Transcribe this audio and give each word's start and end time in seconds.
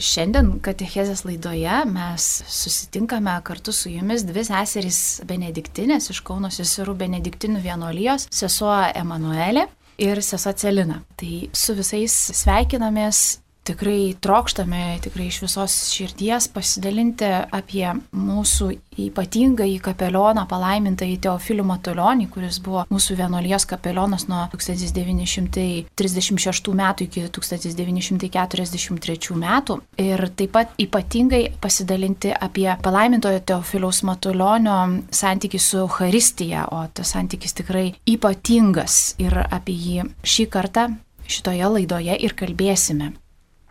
Šiandien 0.00 0.54
Katechezės 0.64 1.26
laidoje 1.28 1.74
mes 1.92 2.26
susitinkame 2.48 3.34
kartu 3.44 3.74
su 3.76 3.92
jumis 3.92 4.24
dvi 4.24 4.46
seserys 4.48 5.00
Benediktinės 5.28 6.08
iš 6.14 6.22
Kauno 6.24 6.48
seserų 6.54 6.94
Benediktinių 7.02 7.60
vienuolijos, 7.60 8.24
sesuo 8.32 8.72
Emanuelė 8.96 9.66
ir 10.00 10.22
sesuo 10.24 10.54
Celina. 10.56 11.02
Tai 11.20 11.34
su 11.52 11.76
visais 11.76 12.16
sveikinamės 12.40 13.40
tikrai 13.70 14.16
trokštame, 14.20 14.98
tikrai 15.04 15.26
iš 15.30 15.42
visos 15.44 15.74
širdies 15.94 16.48
pasidalinti 16.52 17.28
apie 17.54 17.86
mūsų 18.10 18.70
ypatingą 19.06 19.64
į 19.70 19.78
kapelioną 19.84 20.42
palaimintą 20.50 21.04
į 21.08 21.18
Teofilių 21.24 21.64
Matulionį, 21.68 22.26
kuris 22.32 22.56
buvo 22.64 22.80
mūsų 22.90 23.10
vienolijos 23.20 23.64
kapelionas 23.70 24.22
nuo 24.30 24.42
1936 24.52 26.74
metų 26.80 27.00
iki 27.06 27.20
1943 27.38 29.36
metų. 29.44 29.74
Ir 30.02 30.18
taip 30.36 30.50
pat 30.56 30.68
ypatingai 30.82 31.42
pasidalinti 31.62 32.30
apie 32.34 32.70
palaimintojo 32.82 33.40
Teofiliaus 33.52 33.98
Matulionio 34.08 34.78
santykių 35.14 35.60
su 35.62 35.74
Euharistija, 35.84 36.60
o 36.74 36.76
tas 36.94 37.08
santykis 37.14 37.52
tikrai 37.62 37.86
ypatingas 38.08 38.94
ir 39.22 39.32
apie 39.46 39.76
jį 39.76 39.98
šį 40.26 40.44
kartą 40.50 40.84
šitoje 41.30 41.66
laidoje 41.76 42.18
ir 42.18 42.34
kalbėsime. 42.38 43.14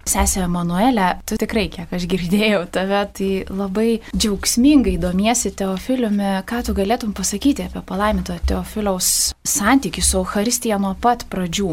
Sesė 0.07 0.45
Emanuelė, 0.45 1.19
tu 1.27 1.37
tikrai, 1.39 1.67
kiek 1.73 1.91
aš 1.93 2.05
girdėjau 2.09 2.63
tave, 2.73 3.01
tai 3.13 3.29
labai 3.49 3.99
džiaugsmingai 4.15 4.97
domiesi 5.01 5.51
Teofiliumi. 5.51 6.39
Ką 6.49 6.63
tu 6.65 6.75
galėtum 6.77 7.13
pasakyti 7.17 7.67
apie 7.67 7.83
palaimintojo 7.85 8.39
Teofiliaus 8.49 9.31
santykių 9.45 10.03
su 10.05 10.21
Euharistija 10.23 10.79
nuo 10.81 10.95
pat 10.99 11.27
pradžių? 11.29 11.71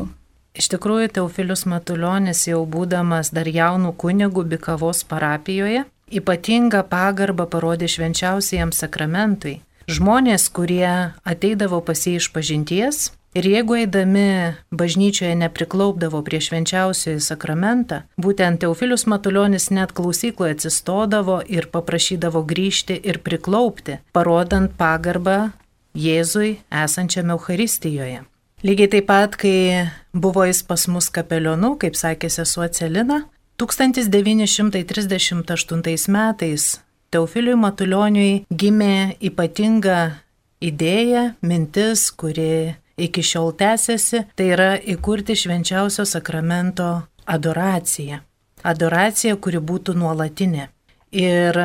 Iš 0.56 0.70
tikrųjų, 0.72 1.10
Teofilius 1.18 1.66
Matuljonis 1.68 2.46
jau 2.48 2.62
būdamas 2.64 3.32
dar 3.36 3.48
jaunų 3.48 3.92
kunigų 4.00 4.46
Bikavos 4.54 5.02
parapijoje, 5.08 5.84
ypatingą 6.08 6.80
pagarbą 6.88 7.44
parodė 7.52 7.88
švenčiausiajam 7.92 8.72
sakramentui. 8.72 9.60
Žmonės, 9.86 10.48
kurie 10.50 11.12
ateidavo 11.22 11.78
pas 11.84 12.00
jį 12.08 12.16
iš 12.18 12.30
pažinties, 12.34 13.10
Ir 13.36 13.44
jeigu 13.44 13.74
eidami 13.76 14.56
bažnyčioje 14.72 15.34
nepriklaupdavo 15.36 16.24
prie 16.24 16.40
švenčiausiojo 16.40 17.20
sakramentą, 17.20 18.08
būtent 18.16 18.56
Teofilius 18.62 19.04
Matuljonis 19.12 19.68
net 19.76 19.92
klausykloje 19.92 20.56
atsistodavo 20.56 21.44
ir 21.44 21.68
paprašydavo 21.68 22.40
grįžti 22.48 22.96
ir 23.04 23.20
priklaupti, 23.20 24.00
parodant 24.16 24.72
pagarbą 24.78 25.52
Jėzui 25.92 26.64
esančiame 26.72 27.36
Euharistijoje. 27.36 28.24
Lygiai 28.64 28.88
taip 28.94 29.06
pat, 29.12 29.36
kai 29.36 29.92
buvo 30.16 30.48
jis 30.48 30.64
pas 30.64 30.88
mus 30.88 31.12
kapelionu, 31.12 31.76
kaip 31.76 31.92
sakė 31.92 32.32
sesuo 32.32 32.64
Celina, 32.72 33.28
1938 33.60 36.08
metais 36.08 36.80
Teofiliui 37.12 37.60
Matulioniui 37.60 38.48
gimė 38.48 39.20
ypatinga 39.20 40.24
idėja, 40.64 41.36
mintis, 41.44 42.08
kuri 42.16 42.80
iki 42.96 43.22
šiol 43.22 43.52
tęsiasi, 43.56 44.24
tai 44.36 44.50
yra 44.54 44.70
įkurti 44.80 45.36
švenčiausio 45.36 46.06
sakramento 46.08 47.06
adoraciją. 47.26 48.22
Adoracija, 48.66 49.36
kuri 49.36 49.60
būtų 49.60 49.94
nuolatinė. 50.00 50.68
Ir 51.16 51.58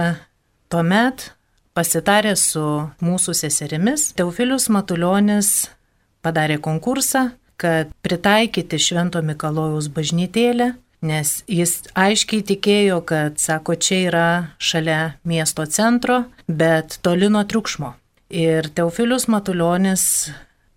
tuomet 0.70 1.32
pasitarė 1.74 2.36
su 2.36 2.66
mūsų 3.02 3.36
seserimis, 3.38 4.12
Teofilius 4.18 4.68
Matuljonis 4.70 5.72
padarė 6.22 6.60
konkursą, 6.62 7.32
kad 7.62 7.90
pritaikyti 8.04 8.80
Švento 8.82 9.22
Mikalojaus 9.26 9.88
bažnytėlę, 9.94 10.74
nes 11.06 11.34
jis 11.50 11.80
aiškiai 11.98 12.44
tikėjo, 12.46 13.02
kad, 13.08 13.40
sako, 13.42 13.76
čia 13.78 13.98
yra 14.10 14.28
šalia 14.62 15.16
miesto 15.26 15.66
centro, 15.66 16.26
bet 16.48 17.00
toli 17.06 17.30
nuo 17.32 17.44
triukšmo. 17.46 17.96
Ir 18.32 18.70
Teofilius 18.76 19.28
Matuljonis 19.32 20.04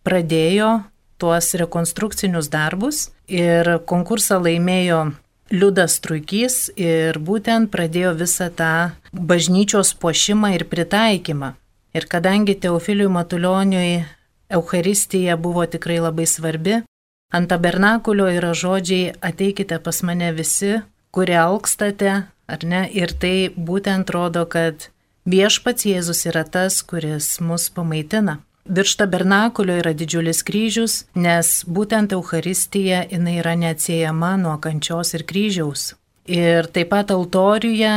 pradėjo 0.05 0.71
tuos 1.19 1.55
rekonstrukcinius 1.59 2.51
darbus 2.53 3.09
ir 3.29 3.79
konkursą 3.89 4.41
laimėjo 4.45 5.05
Liudas 5.53 5.99
Truikys 6.01 6.71
ir 6.81 7.19
būtent 7.21 7.71
pradėjo 7.73 8.15
visą 8.17 8.49
tą 8.49 8.73
bažnyčios 9.13 9.93
puošimą 10.01 10.55
ir 10.57 10.65
pritaikymą. 10.71 11.53
Ir 11.95 12.07
kadangi 12.11 12.57
Teofiliui 12.59 13.11
Matulioniui 13.13 14.05
Euharistija 14.51 15.37
buvo 15.37 15.67
tikrai 15.67 16.01
labai 16.01 16.27
svarbi, 16.27 16.81
ant 17.33 17.51
tabernakulio 17.51 18.27
yra 18.33 18.55
žodžiai 18.57 19.13
ateikite 19.21 19.79
pas 19.85 20.01
mane 20.03 20.33
visi, 20.35 20.81
kurie 21.15 21.39
alkstate, 21.39 22.25
ar 22.49 22.67
ne, 22.67 22.83
ir 22.91 23.13
tai 23.13 23.53
būtent 23.55 24.11
rodo, 24.11 24.45
kad 24.51 24.89
viešpats 25.29 25.87
Jėzus 25.87 26.25
yra 26.31 26.43
tas, 26.45 26.83
kuris 26.83 27.39
mus 27.41 27.69
pamaitina. 27.71 28.41
Virš 28.65 28.97
tabernakulio 28.97 29.77
yra 29.77 29.93
didžiulis 29.93 30.41
kryžius, 30.43 31.03
nes 31.15 31.49
būtent 31.69 32.15
Euharistija 32.17 33.03
jinai 33.11 33.37
yra 33.43 33.53
neatsiejama 33.61 34.39
nuo 34.41 34.57
kančios 34.57 35.13
ir 35.13 35.27
kryžiaus. 35.29 35.93
Ir 36.25 36.65
taip 36.73 36.89
pat 36.95 37.13
altoriuje 37.13 37.93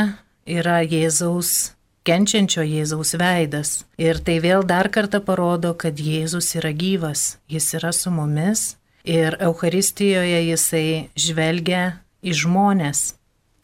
yra 0.59 0.81
Jėzaus, 0.83 1.72
kenčiančio 2.03 2.66
Jėzaus 2.67 3.16
veidas. 3.16 3.85
Ir 3.95 4.19
tai 4.19 4.41
vėl 4.44 4.67
dar 4.67 4.91
kartą 4.91 5.23
parodo, 5.23 5.72
kad 5.72 5.95
Jėzus 5.95 6.51
yra 6.59 6.73
gyvas, 6.75 7.38
jis 7.47 7.72
yra 7.79 7.94
su 7.95 8.11
mumis 8.11 8.75
ir 9.07 9.39
Euharistijoje 9.39 10.44
jisai 10.49 11.07
žvelgia 11.16 12.01
į 12.19 12.35
žmonės. 12.44 13.13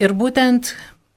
Ir 0.00 0.16
būtent 0.16 0.72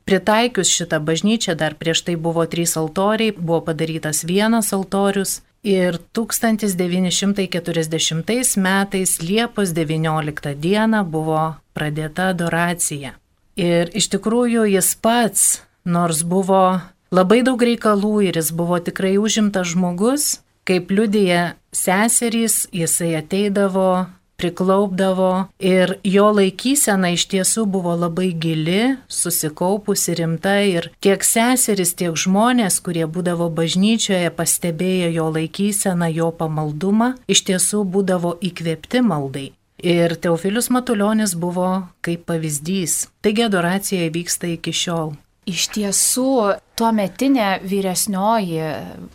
pritaikius 0.07 0.67
šitą 0.71 0.99
bažnyčią, 1.03 1.55
dar 1.55 1.75
prieš 1.79 2.03
tai 2.07 2.15
buvo 2.19 2.45
trys 2.47 2.75
altoriai, 2.79 3.31
buvo 3.35 3.63
padarytas 3.71 4.23
vienas 4.27 4.71
altorius, 4.75 5.41
Ir 5.67 5.99
1940 6.15 8.55
metais 8.57 9.19
Liepos 9.19 9.73
19 9.75 10.55
dieną 10.55 11.03
buvo 11.03 11.59
pradėta 11.75 12.31
adoracija. 12.31 13.19
Ir 13.59 13.91
iš 13.91 14.07
tikrųjų 14.13 14.63
jis 14.71 14.95
pats, 15.03 15.67
nors 15.83 16.23
buvo 16.23 16.79
labai 17.11 17.43
daug 17.43 17.59
reikalų 17.59 18.23
ir 18.29 18.39
jis 18.39 18.55
buvo 18.55 18.79
tikrai 18.79 19.19
užimtas 19.19 19.67
žmogus, 19.73 20.39
kaip 20.63 20.87
liudija 20.87 21.59
seserys, 21.75 22.71
jisai 22.71 23.19
ateidavo 23.19 24.07
priklaupdavo 24.37 25.47
ir 25.59 25.95
jo 26.05 26.27
laikysena 26.37 27.09
iš 27.15 27.25
tiesų 27.33 27.65
buvo 27.73 27.95
labai 27.97 28.29
gili, 28.37 28.95
susikaupusi 29.09 30.17
rimta 30.19 30.59
ir 30.61 30.91
tiek 31.01 31.25
seseris, 31.25 31.95
tiek 31.97 32.13
žmonės, 32.13 32.79
kurie 32.85 33.05
būdavo 33.09 33.49
bažnyčioje, 33.57 34.29
pastebėjo 34.37 35.11
jo 35.17 35.29
laikyseną, 35.39 36.11
jo 36.13 36.31
pamaldumą, 36.31 37.15
iš 37.27 37.47
tiesų 37.49 37.83
būdavo 37.93 38.37
įkvėpti 38.51 39.01
maldai. 39.01 39.47
Ir 39.77 40.15
Teofilius 40.17 40.71
Matuljonis 40.73 41.35
buvo 41.37 41.69
kaip 42.01 42.25
pavyzdys. 42.29 43.07
Taigi 43.21 43.45
adoracija 43.45 44.09
vyksta 44.13 44.49
iki 44.55 44.73
šiol. 44.73 45.13
Iš 45.47 45.69
tiesų, 45.77 46.31
tuo 46.75 46.89
metinė 46.91 47.61
vyresnioji 47.63 48.65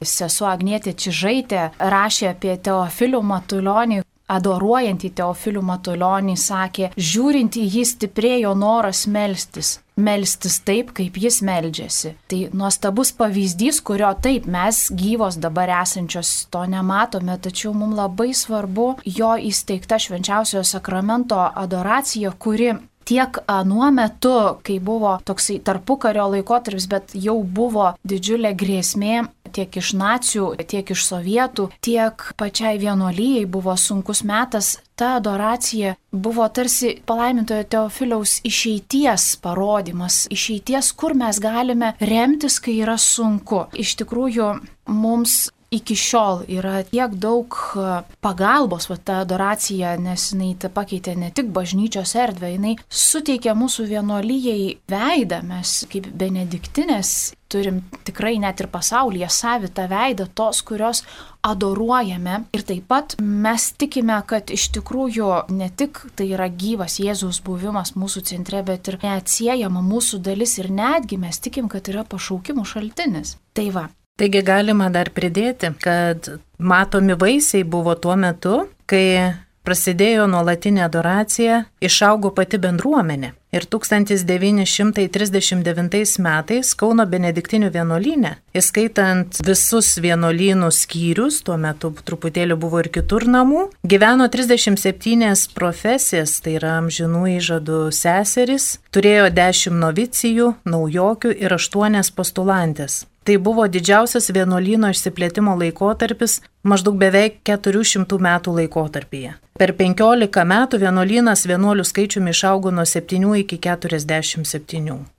sesuo 0.00 0.46
Agnėtė 0.48 0.94
Čižaitė 0.96 1.66
rašė 1.76 2.30
apie 2.30 2.54
Teofilių 2.56 3.20
Matulionį, 3.26 3.98
adoruojantį 4.30 5.12
Teofilių 5.18 5.62
Matulionį 5.66 6.36
sakė, 6.40 6.90
žiūrint 6.96 7.58
į 7.58 7.64
jį 7.76 7.86
stiprėjo 7.94 8.54
noras 8.58 9.06
melstis. 9.06 9.78
Melstis 10.02 10.56
taip, 10.64 10.94
kaip 10.96 11.18
jis 11.20 11.42
meldžiasi. 11.44 12.14
Tai 12.30 12.38
nuostabus 12.56 13.10
pavyzdys, 13.12 13.82
kurio 13.84 14.08
taip 14.24 14.46
mes 14.48 14.86
gyvos 14.96 15.36
dabar 15.36 15.68
esančios 15.82 16.30
to 16.52 16.62
nematome, 16.64 17.36
tačiau 17.36 17.74
mums 17.76 17.98
labai 17.98 18.30
svarbu 18.32 18.86
jo 19.04 19.34
įsteigta 19.36 20.00
švenčiausiojo 20.00 20.64
sakramento 20.64 21.36
adoracija, 21.36 22.32
kuri 22.32 22.72
tiek 23.08 23.38
nuo 23.68 23.90
metu, 23.94 24.34
kai 24.66 24.78
buvo 24.80 25.18
toksai 25.24 25.60
tarpukario 25.64 26.28
laikotarpis, 26.36 26.88
bet 26.90 27.14
jau 27.14 27.38
buvo 27.42 27.92
didžiulė 28.08 28.54
grėsmė 28.58 29.22
tiek 29.52 29.76
iš 29.76 29.92
nacijų, 29.98 30.46
tiek 30.68 30.90
iš 30.94 31.04
sovietų, 31.10 31.68
tiek 31.84 32.24
pačiai 32.40 32.80
vienuolyjei 32.80 33.44
buvo 33.46 33.76
sunkus 33.76 34.24
metas. 34.28 34.78
Ta 34.96 35.16
adoracija 35.18 35.94
buvo 36.12 36.46
tarsi 36.52 36.94
palaimintojo 37.08 37.64
Teofiliaus 37.74 38.38
išeities 38.46 39.32
parodimas, 39.42 40.26
išeities, 40.32 40.92
kur 40.96 41.16
mes 41.18 41.40
galime 41.42 41.94
remtis, 42.00 42.60
kai 42.62 42.78
yra 42.84 42.98
sunku. 43.00 43.66
Iš 43.72 43.96
tikrųjų, 44.02 44.52
mums 44.92 45.48
iki 45.72 45.96
šiol 45.96 46.44
yra 46.52 46.82
tiek 46.88 47.14
daug 47.20 47.56
e, 47.76 47.98
pagalbos, 48.24 48.88
va 48.90 48.98
ta 49.00 49.20
adoracija, 49.24 49.96
nes 50.00 50.30
jinai 50.32 50.52
ta 50.60 50.70
pakeitė 50.72 51.16
ne 51.18 51.32
tik 51.34 51.52
bažnyčios 51.54 52.14
erdvę, 52.20 52.54
jinai 52.56 52.74
suteikia 52.88 53.56
mūsų 53.58 53.88
vienuolyjei 53.92 54.74
veidą, 54.92 55.42
mes 55.48 55.82
kaip 55.92 56.10
benediktinės 56.12 57.32
turim 57.52 57.82
tikrai 58.06 58.38
net 58.40 58.60
ir 58.62 58.68
pasaulyje 58.72 59.28
savitą 59.32 59.84
veidą 59.90 60.26
tos, 60.34 60.62
kurios 60.64 61.02
adoruojame 61.44 62.38
ir 62.56 62.64
taip 62.68 62.86
pat 62.88 63.16
mes 63.20 63.68
tikime, 63.78 64.16
kad 64.28 64.52
iš 64.54 64.68
tikrųjų 64.76 65.30
ne 65.52 65.68
tik 65.68 66.04
tai 66.16 66.30
yra 66.32 66.48
gyvas 66.48 67.00
Jėzaus 67.02 67.42
buvimas 67.44 67.96
mūsų 67.98 68.24
centre, 68.32 68.62
bet 68.66 68.88
ir 68.88 69.00
neatsiejama 69.02 69.84
mūsų 69.84 70.22
dalis 70.28 70.56
ir 70.62 70.70
netgi 70.72 71.20
mes 71.20 71.42
tikim, 71.44 71.68
kad 71.72 71.92
yra 71.92 72.06
pašaukimų 72.08 72.64
šaltinis. 72.74 73.36
Tai 73.52 73.68
va, 73.74 73.88
Taigi 74.20 74.42
galima 74.44 74.90
dar 74.92 75.08
pridėti, 75.10 75.72
kad 75.82 76.28
matomi 76.58 77.16
vaisiai 77.18 77.64
buvo 77.64 77.94
tuo 77.96 78.16
metu, 78.20 78.66
kai 78.86 79.32
prasidėjo 79.66 80.26
nuolatinė 80.30 80.84
adoracija, 80.84 81.64
išaugo 81.82 82.30
pati 82.34 82.58
bendruomenė. 82.62 83.32
Ir 83.52 83.66
1939 83.68 86.16
metais 86.24 86.70
Kauno 86.80 87.04
Benediktinių 87.04 87.68
vienuolynė, 87.74 88.30
įskaitant 88.56 89.36
visus 89.44 90.00
vienuolynų 90.00 90.70
skyrius, 90.72 91.44
tuo 91.44 91.60
metu 91.60 91.92
truputėlį 91.92 92.56
buvo 92.56 92.80
ir 92.80 92.88
kitur 92.94 93.28
namų, 93.28 93.68
gyveno 93.84 94.24
37 94.32 95.52
profesijas, 95.52 96.40
tai 96.40 96.56
yra 96.56 96.80
amžinų 96.80 97.36
įžadų 97.36 97.92
seserys, 97.92 98.80
turėjo 98.88 99.28
10 99.36 99.76
novicijų, 99.84 100.56
naujokių 100.64 101.36
ir 101.44 101.52
8 101.60 102.08
postulantės. 102.16 103.11
Tai 103.24 103.38
buvo 103.38 103.68
didžiausias 103.70 104.32
vienuolyno 104.34 104.90
išsiplėtimo 104.90 105.54
laikotarpis 105.60 106.40
maždaug 106.66 106.98
beveik 106.98 107.38
400 107.46 108.18
metų 108.26 108.56
laikotarpyje. 108.58 109.36
Per 109.62 109.74
15 109.78 110.46
metų 110.54 110.82
vienuolynas 110.82 111.46
vienuolių 111.46 111.86
skaičiumi 111.86 112.34
išaugo 112.34 112.74
nuo 112.74 112.86
7 112.88 113.36
iki 113.44 113.60
47. 113.62 115.11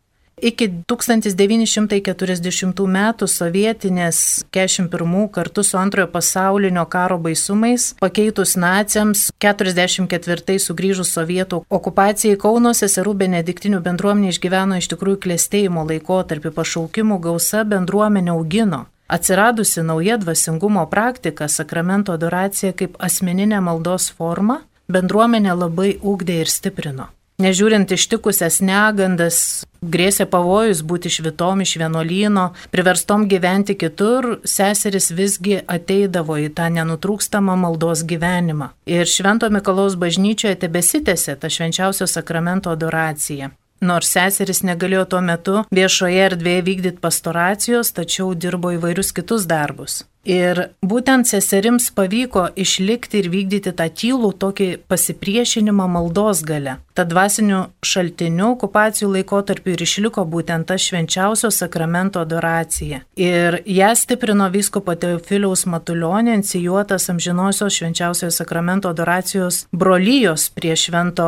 Iki 0.43 0.65
1940 0.91 2.87
metų 2.91 3.27
sovietinės 3.31 4.17
41 4.51 5.29
kartu 5.31 5.63
su 5.63 5.77
antrojo 5.79 6.09
pasaulinio 6.11 6.83
karo 6.91 7.15
baisumais 7.15 7.93
pakeitus 8.03 8.57
naciams 8.59 9.29
44 9.39 10.57
sugrįžus 10.59 11.13
sovietų 11.15 11.61
okupacijai 11.79 12.35
Kauno 12.43 12.75
seserų 12.75 13.15
benediktinių 13.23 13.79
bendruomenė 13.87 14.35
išgyveno 14.35 14.81
iš 14.83 14.91
tikrųjų 14.91 15.21
klėstėjimo 15.29 15.87
laikotarpį 15.93 16.51
pašaukimų 16.59 17.21
gausa 17.23 17.63
bendruomenė 17.63 18.35
augino. 18.35 18.83
Atsiradusi 19.07 19.79
nauja 19.87 20.19
dvasingumo 20.19 20.83
praktika, 20.91 21.47
sakramento 21.47 22.11
adoracija 22.19 22.75
kaip 22.75 22.99
asmeninė 22.99 23.63
maldos 23.63 24.11
forma, 24.11 24.65
bendruomenė 24.91 25.55
labai 25.55 25.93
ūkdė 26.03 26.41
ir 26.43 26.51
stiprino. 26.51 27.13
Nežiūrint 27.41 27.89
ištikusias 27.89 28.59
negandas, 28.61 29.65
grėsė 29.81 30.27
pavojus 30.29 30.83
būti 30.85 31.09
švitom 31.09 31.63
iš 31.65 31.75
vienuolyno, 31.81 32.51
priverstom 32.69 33.25
gyventi 33.31 33.73
kitur, 33.73 34.37
seseris 34.45 35.09
visgi 35.17 35.57
ateidavo 35.65 36.37
į 36.43 36.51
tą 36.53 36.69
nenutrūkstamą 36.77 37.57
maldos 37.65 38.05
gyvenimą. 38.05 38.69
Ir 38.85 39.09
Švento 39.09 39.49
Mikalaus 39.49 39.97
bažnyčioje 39.97 40.61
tebesitėse 40.61 41.35
ta 41.41 41.49
švenčiausio 41.49 42.07
sakramento 42.07 42.69
adoracija. 42.69 43.49
Nors 43.83 44.13
seseris 44.15 44.63
negalėjo 44.63 45.03
tuo 45.11 45.19
metu 45.25 45.59
viešoje 45.75 46.23
erdvėje 46.29 46.63
vykdyti 46.69 47.03
pastoracijos, 47.03 47.91
tačiau 47.97 48.31
dirbo 48.33 48.71
įvairius 48.77 49.11
kitus 49.15 49.47
darbus. 49.49 50.03
Ir 50.23 50.69
būtent 50.79 51.27
seserims 51.27 51.89
pavyko 51.91 52.45
išlikti 52.55 53.19
ir 53.19 53.25
vykdyti 53.27 53.73
tą 53.75 53.89
tylų 53.91 54.29
tokį 54.39 54.67
pasipriešinimą 54.87 55.87
maldos 55.91 56.45
gale. 56.47 56.77
Tad 56.95 57.09
dvasiniu 57.11 57.65
šaltiniu 57.83 58.53
okupacijų 58.53 59.09
laikotarpiu 59.17 59.73
ir 59.73 59.83
išliko 59.83 60.23
būtent 60.23 60.69
ta 60.69 60.77
švenčiausio 60.79 61.51
sakramento 61.51 62.23
adoracija. 62.23 63.01
Ir 63.19 63.59
ją 63.67 63.89
stiprino 63.99 64.47
viskopo 64.53 64.95
Teofiliaus 64.95 65.65
Matulionė, 65.67 66.37
inicijuotas 66.39 67.09
amžinosios 67.11 67.75
švenčiausiojo 67.81 68.31
sakramento 68.31 68.93
adoracijos 68.95 69.65
brolyjos 69.75 70.47
prie 70.55 70.77
švento 70.79 71.27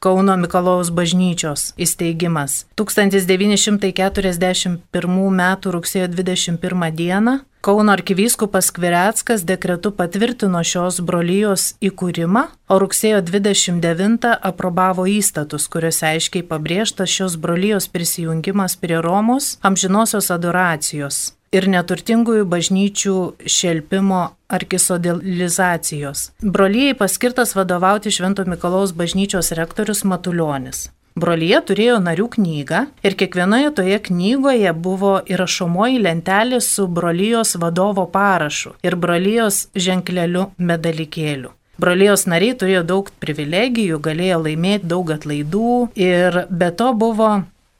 Kauno 0.00 0.32
Mikalojaus 0.40 0.88
bažnyčios 0.96 1.76
įsteigimas. 1.76 2.64
1941 2.80 4.80
m. 5.12 5.42
rugsėjo 5.76 6.08
21 6.08 6.56
d. 6.96 7.12
Kauno 7.60 7.92
arkivyskupas 7.92 8.72
Kvireckas 8.72 9.44
dekretu 9.44 9.92
patvirtino 9.92 10.64
šios 10.64 11.04
brolyjos 11.04 11.76
įkūrimą, 11.84 12.48
o 12.72 12.80
rugsėjo 12.80 13.20
29 13.28 14.40
aprobavo 14.40 15.04
įstatus, 15.04 15.68
kuriuose 15.68 16.14
aiškiai 16.14 16.48
pabrėžtas 16.48 17.12
šios 17.12 17.36
brolyjos 17.36 17.92
prisijungimas 17.92 18.80
prie 18.80 19.04
Romos 19.04 19.60
amžinosios 19.60 20.32
adoracijos 20.32 21.36
ir 21.50 21.66
neturtingųjų 21.66 22.44
bažnyčių 22.46 23.16
šelpimo 23.50 24.22
arkisodelizacijos. 24.54 26.30
Brolyjei 26.42 26.94
paskirtas 26.98 27.56
vadovauti 27.58 28.12
Švento 28.14 28.44
Mikalaus 28.46 28.94
bažnyčios 28.94 29.50
rektorius 29.58 30.04
Matuljonis. 30.06 30.88
Brolyje 31.18 31.58
turėjo 31.66 31.96
narių 31.98 32.28
knygą 32.36 32.84
ir 33.02 33.16
kiekvienoje 33.18 33.72
toje 33.80 33.98
knygoje 34.06 34.72
buvo 34.72 35.16
įrašomoji 35.26 35.98
lentelė 36.06 36.60
su 36.62 36.86
brolyjos 36.86 37.56
vadovo 37.58 38.06
parašu 38.06 38.76
ir 38.86 38.94
brolyjos 38.94 39.66
ženkleliu 39.74 40.52
medalikėliu. 40.56 41.50
Brolijos 41.80 42.26
nariai 42.30 42.54
turėjo 42.60 42.84
daug 42.86 43.08
privilegijų, 43.24 43.98
galėjo 44.04 44.42
laimėti 44.44 44.86
daug 44.86 45.10
atlaidų 45.16 45.76
ir 45.98 46.44
be 46.50 46.68
to 46.76 46.92
buvo 46.94 47.30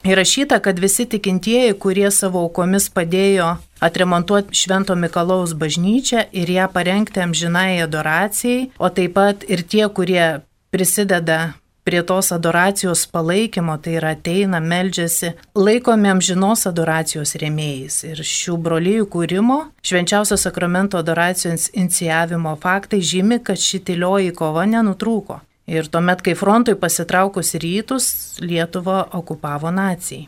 Įrašyta, 0.00 0.62
kad 0.64 0.78
visi 0.80 1.04
tikintieji, 1.04 1.74
kurie 1.76 2.08
savo 2.08 2.40
aukomis 2.46 2.86
padėjo 2.88 3.58
atremontuoti 3.84 4.56
Švento 4.56 4.96
Mikalaus 4.96 5.52
bažnyčią 5.52 6.22
ir 6.32 6.48
ją 6.48 6.68
parengti 6.72 7.20
amžinai 7.20 7.82
adoracijai, 7.84 8.70
o 8.80 8.88
taip 8.88 9.18
pat 9.18 9.44
ir 9.44 9.60
tie, 9.60 9.84
kurie 9.92 10.40
prisideda 10.72 11.52
prie 11.84 12.00
tos 12.02 12.32
adoracijos 12.32 13.04
palaikymo, 13.12 13.76
tai 13.82 13.98
yra 13.98 14.14
ateina, 14.16 14.60
meldžiasi, 14.60 15.34
laikomi 15.58 16.08
amžinos 16.14 16.64
adoracijos 16.70 17.34
rėmėjais. 17.42 18.00
Ir 18.08 18.24
šių 18.24 18.56
brolyjų 18.64 19.10
kūrimo, 19.12 19.58
švenčiausio 19.84 20.40
sakramento 20.40 21.00
adoracijos 21.00 21.68
inicijavimo 21.74 22.56
faktai 22.62 23.04
žymi, 23.04 23.42
kad 23.44 23.60
ši 23.60 23.84
tylioji 23.90 24.32
kova 24.32 24.64
nenutrūko. 24.70 25.42
Ir 25.70 25.86
tuomet, 25.86 26.22
kai 26.26 26.34
frontui 26.34 26.74
pasitraukus 26.74 27.54
rytus, 27.62 28.10
Lietuvą 28.42 29.04
okupavo 29.14 29.70
nacijai. 29.70 30.26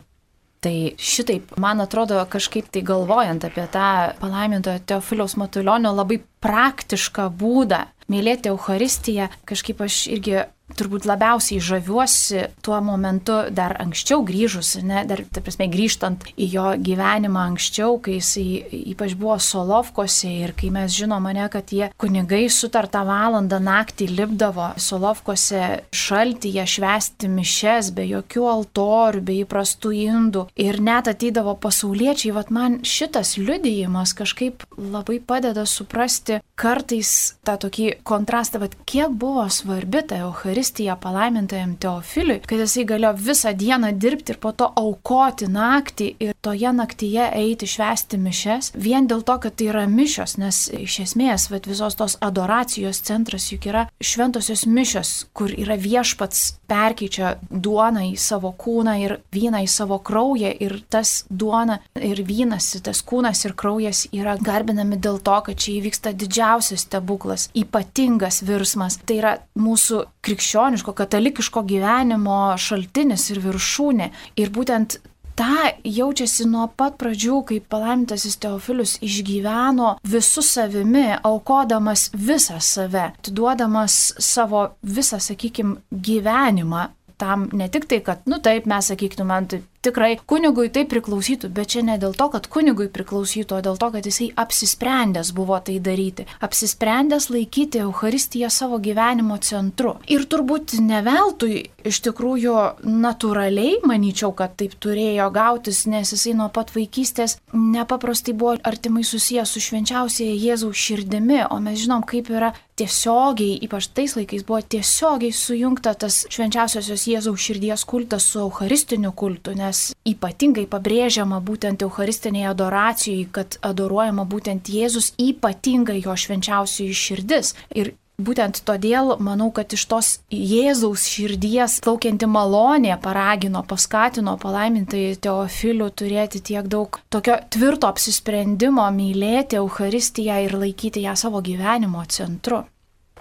Tai 0.63 0.75
šitaip, 0.95 1.49
man 1.59 1.83
atrodo, 1.83 2.21
kažkaip 2.31 2.69
tai 2.71 2.85
galvojant 2.87 3.43
apie 3.43 3.65
tą 3.73 3.87
palaimintojo 4.21 4.79
Teofiliaus 4.87 5.35
Matulionio 5.35 5.91
labai 5.91 6.21
praktišką 6.43 7.25
būdą 7.35 7.81
mylėti 8.07 8.53
Euharistiją, 8.53 9.27
kažkaip 9.49 9.83
aš 9.83 9.97
irgi 10.15 10.37
turbūt 10.77 11.07
labiausiai 11.07 11.61
žaviuosi 11.63 12.47
tuo 12.65 12.79
momentu 12.83 13.35
dar 13.53 13.75
anksčiau 13.81 14.23
grįžus, 14.25 14.75
ne, 14.85 15.03
dar, 15.09 15.23
ta 15.33 15.43
prasme, 15.43 15.67
grįžtant 15.71 16.25
į 16.33 16.49
jo 16.55 16.65
gyvenimą 16.83 17.47
anksčiau, 17.51 17.97
kai 18.03 18.17
jisai 18.19 18.83
ypač 18.93 19.15
buvo 19.19 19.37
Solovkose 19.41 20.31
ir 20.43 20.55
kai 20.57 20.71
mes 20.73 20.93
žinome, 20.93 21.33
ne, 21.35 21.47
kad 21.53 21.73
jie 21.73 21.89
kunigai 21.99 22.45
sutartą 22.51 23.03
valandą 23.07 23.59
naktį 23.63 24.09
lipdavo 24.13 24.71
Solovkose 24.81 25.83
šaltyje 25.93 26.65
švesti 26.75 27.29
mišes 27.31 27.93
be 27.95 28.07
jokių 28.09 28.47
altorių, 28.53 29.23
be 29.23 29.39
įprastų 29.43 29.93
indų 30.03 30.47
ir 30.59 30.79
net 30.83 31.09
ateidavo 31.11 31.55
pasauliečiai, 31.63 32.33
vad 32.35 32.51
man 32.53 32.81
šitas 32.87 33.35
liudijimas 33.39 34.15
kažkaip 34.17 34.65
labai 34.77 35.19
padeda 35.23 35.65
suprasti 35.69 36.39
kartais 36.59 37.35
tą 37.45 37.55
tokį 37.65 37.87
kontrastą, 38.05 38.61
vad 38.61 38.75
kiek 38.89 39.13
buvo 39.17 39.45
svarbi 39.49 40.03
ta 40.07 40.19
Eucharistiją 40.27 40.95
palaimintajam 41.01 41.75
Teofiliui, 41.81 42.41
kad 42.45 42.61
jisai 42.61 42.85
galėjo 42.89 43.13
visą 43.29 43.53
dieną 43.57 43.93
dirbti 43.97 44.35
ir 44.35 44.39
po 44.43 44.53
to 44.53 44.69
aukoti 44.79 45.49
naktį 45.49 46.09
ir 46.21 46.33
toje 46.45 46.73
naktyje 46.75 47.29
eiti 47.39 47.69
švesti 47.69 48.19
mišes, 48.21 48.71
vien 48.75 49.07
dėl 49.09 49.23
to, 49.25 49.37
kad 49.43 49.57
tai 49.57 49.69
yra 49.71 49.85
mišios, 49.89 50.37
nes 50.41 50.67
iš 50.77 50.99
esmės 51.07 51.49
vat, 51.51 51.67
visos 51.69 51.97
tos 51.97 52.17
adoracijos 52.21 53.01
centras 53.07 53.49
juk 53.51 53.67
yra 53.71 53.87
šventosios 54.03 54.65
mišios, 54.69 55.13
kur 55.33 55.53
yra 55.53 55.77
viešpats 55.79 56.59
perkeičia 56.69 57.37
duoną 57.49 58.05
į 58.11 58.15
savo 58.19 58.53
kūną 58.59 58.95
ir 59.01 59.17
vyną 59.33 59.63
į 59.65 59.69
savo 59.71 59.99
kraują 60.05 60.53
ir 60.63 60.77
tas 60.89 61.23
duona 61.29 61.79
ir 61.97 62.21
vynas, 62.27 62.71
tas 62.85 63.01
kūnas 63.05 63.43
ir 63.47 63.55
kraujas 63.57 64.05
yra 64.13 64.37
garbinami 64.41 64.99
dėl 65.01 65.19
to, 65.23 65.39
kad 65.47 65.59
čia 65.59 65.77
įvyksta 65.79 66.13
didžiausias 66.43 66.81
stebuklas, 66.81 67.49
ypatingas 67.55 68.43
virsmas. 68.43 68.99
Tai 69.05 69.17
yra 69.17 69.33
mūsų 69.55 70.03
krikščioniško, 70.23 70.93
katalikiško 70.93 71.63
gyvenimo 71.63 72.57
šaltinis 72.57 73.29
ir 73.31 73.39
viršūnė. 73.43 74.09
Ir 74.35 74.51
būtent 74.51 74.99
tą 75.35 75.71
jaučiasi 75.83 76.45
nuo 76.45 76.67
pat 76.67 76.97
pradžių, 76.99 77.43
kai 77.47 77.59
palaimintasis 77.59 78.37
Teofilius 78.37 78.97
išgyveno 79.01 79.97
visų 80.03 80.43
savimi, 80.43 81.07
aukodamas 81.23 82.09
visą 82.13 82.59
save, 82.59 83.13
atiduodamas 83.13 84.15
savo 84.19 84.73
visą, 84.83 85.19
sakykime, 85.19 85.79
gyvenimą 85.91 86.89
tam 87.17 87.47
ne 87.53 87.69
tik 87.71 87.85
tai, 87.87 88.01
kad, 88.03 88.25
nu 88.27 88.41
taip, 88.43 88.65
mes 88.67 88.89
sakytume, 88.89 89.37
tai 89.47 89.61
tikrai 89.83 90.15
kunigui 90.29 90.69
tai 90.73 90.85
priklausytų, 90.89 91.49
bet 91.53 91.73
čia 91.75 91.83
ne 91.85 91.97
dėl 92.01 92.15
to, 92.17 92.29
kad 92.33 92.47
kunigui 92.51 92.89
priklausytų, 92.93 93.57
o 93.57 93.63
dėl 93.65 93.79
to, 93.81 93.89
kad 93.95 94.07
jisai 94.07 94.29
apsisprendęs 94.43 95.33
buvo 95.35 95.59
tai 95.63 95.77
daryti, 95.83 96.27
apsisprendęs 96.43 97.29
laikyti 97.33 97.83
Euharistiją 97.83 98.49
savo 98.53 98.79
gyvenimo 98.83 99.37
centru. 99.43 99.97
Ir 100.11 100.25
turbūt 100.31 100.77
ne 100.83 101.03
veltui, 101.05 101.63
iš 101.83 102.01
tikrųjų, 102.07 102.57
natūraliai, 102.87 103.81
manyčiau, 103.87 104.31
kad 104.37 104.55
taip 104.59 104.77
turėjo 104.81 105.29
gautis, 105.35 105.83
nes 105.89 106.13
jisai 106.15 106.35
nuo 106.39 106.49
pat 106.53 106.71
vaikystės 106.75 107.37
nepaprastai 107.53 108.35
buvo 108.37 108.55
artimai 108.63 109.03
susijęs 109.07 109.55
su 109.55 109.63
švenčiausiai 109.63 110.37
Jėzaus 110.39 110.79
širdimi, 110.79 111.43
o 111.49 111.59
mes 111.63 111.81
žinom, 111.83 112.05
kaip 112.07 112.31
yra 112.33 112.53
tiesiogiai, 112.79 113.59
ypač 113.67 113.87
tais 113.93 114.15
laikais 114.17 114.45
buvo 114.47 114.59
tiesiogiai 114.73 115.33
sujungta 115.35 115.93
tas 115.99 116.23
švenčiausiosios 116.33 117.05
Jėzaus 117.11 117.43
širdies 117.43 117.85
kultas 117.89 118.25
su 118.31 118.41
Eucharistiniu 118.41 119.11
kultu, 119.13 119.53
nes 119.57 119.72
nes 119.73 119.89
ypatingai 120.05 120.67
pabrėžiama 120.69 121.41
būtent 121.41 121.81
Eucharistinėje 121.81 122.51
adoracijoje, 122.53 123.25
kad 123.33 123.57
adoruojama 123.65 124.27
būtent 124.29 124.69
Jėzus 124.69 125.13
ypatingai 125.17 126.03
jo 126.05 126.13
švenčiausioji 126.13 127.01
širdis. 127.03 127.57
Ir 127.73 127.95
Būtent 128.23 128.59
todėl 128.61 129.15
manau, 129.25 129.47
kad 129.49 129.73
iš 129.73 129.87
tos 129.89 130.09
Jėzaus 130.29 131.07
širdies 131.09 131.79
plaukianti 131.81 132.27
malonė 132.29 132.93
paragino, 133.01 133.63
paskatino 133.65 134.35
palaimintai 134.37 135.15
Teofilių 135.17 135.87
turėti 135.97 136.43
tiek 136.51 136.69
daug 136.69 137.01
tokio 137.09 137.39
tvirto 137.49 137.89
apsisprendimo 137.89 138.85
mylėti 138.93 139.57
Eucharistiją 139.57 140.37
ir 140.45 140.53
laikyti 140.61 141.07
ją 141.07 141.17
savo 141.17 141.41
gyvenimo 141.41 142.05
centru. 142.05 142.61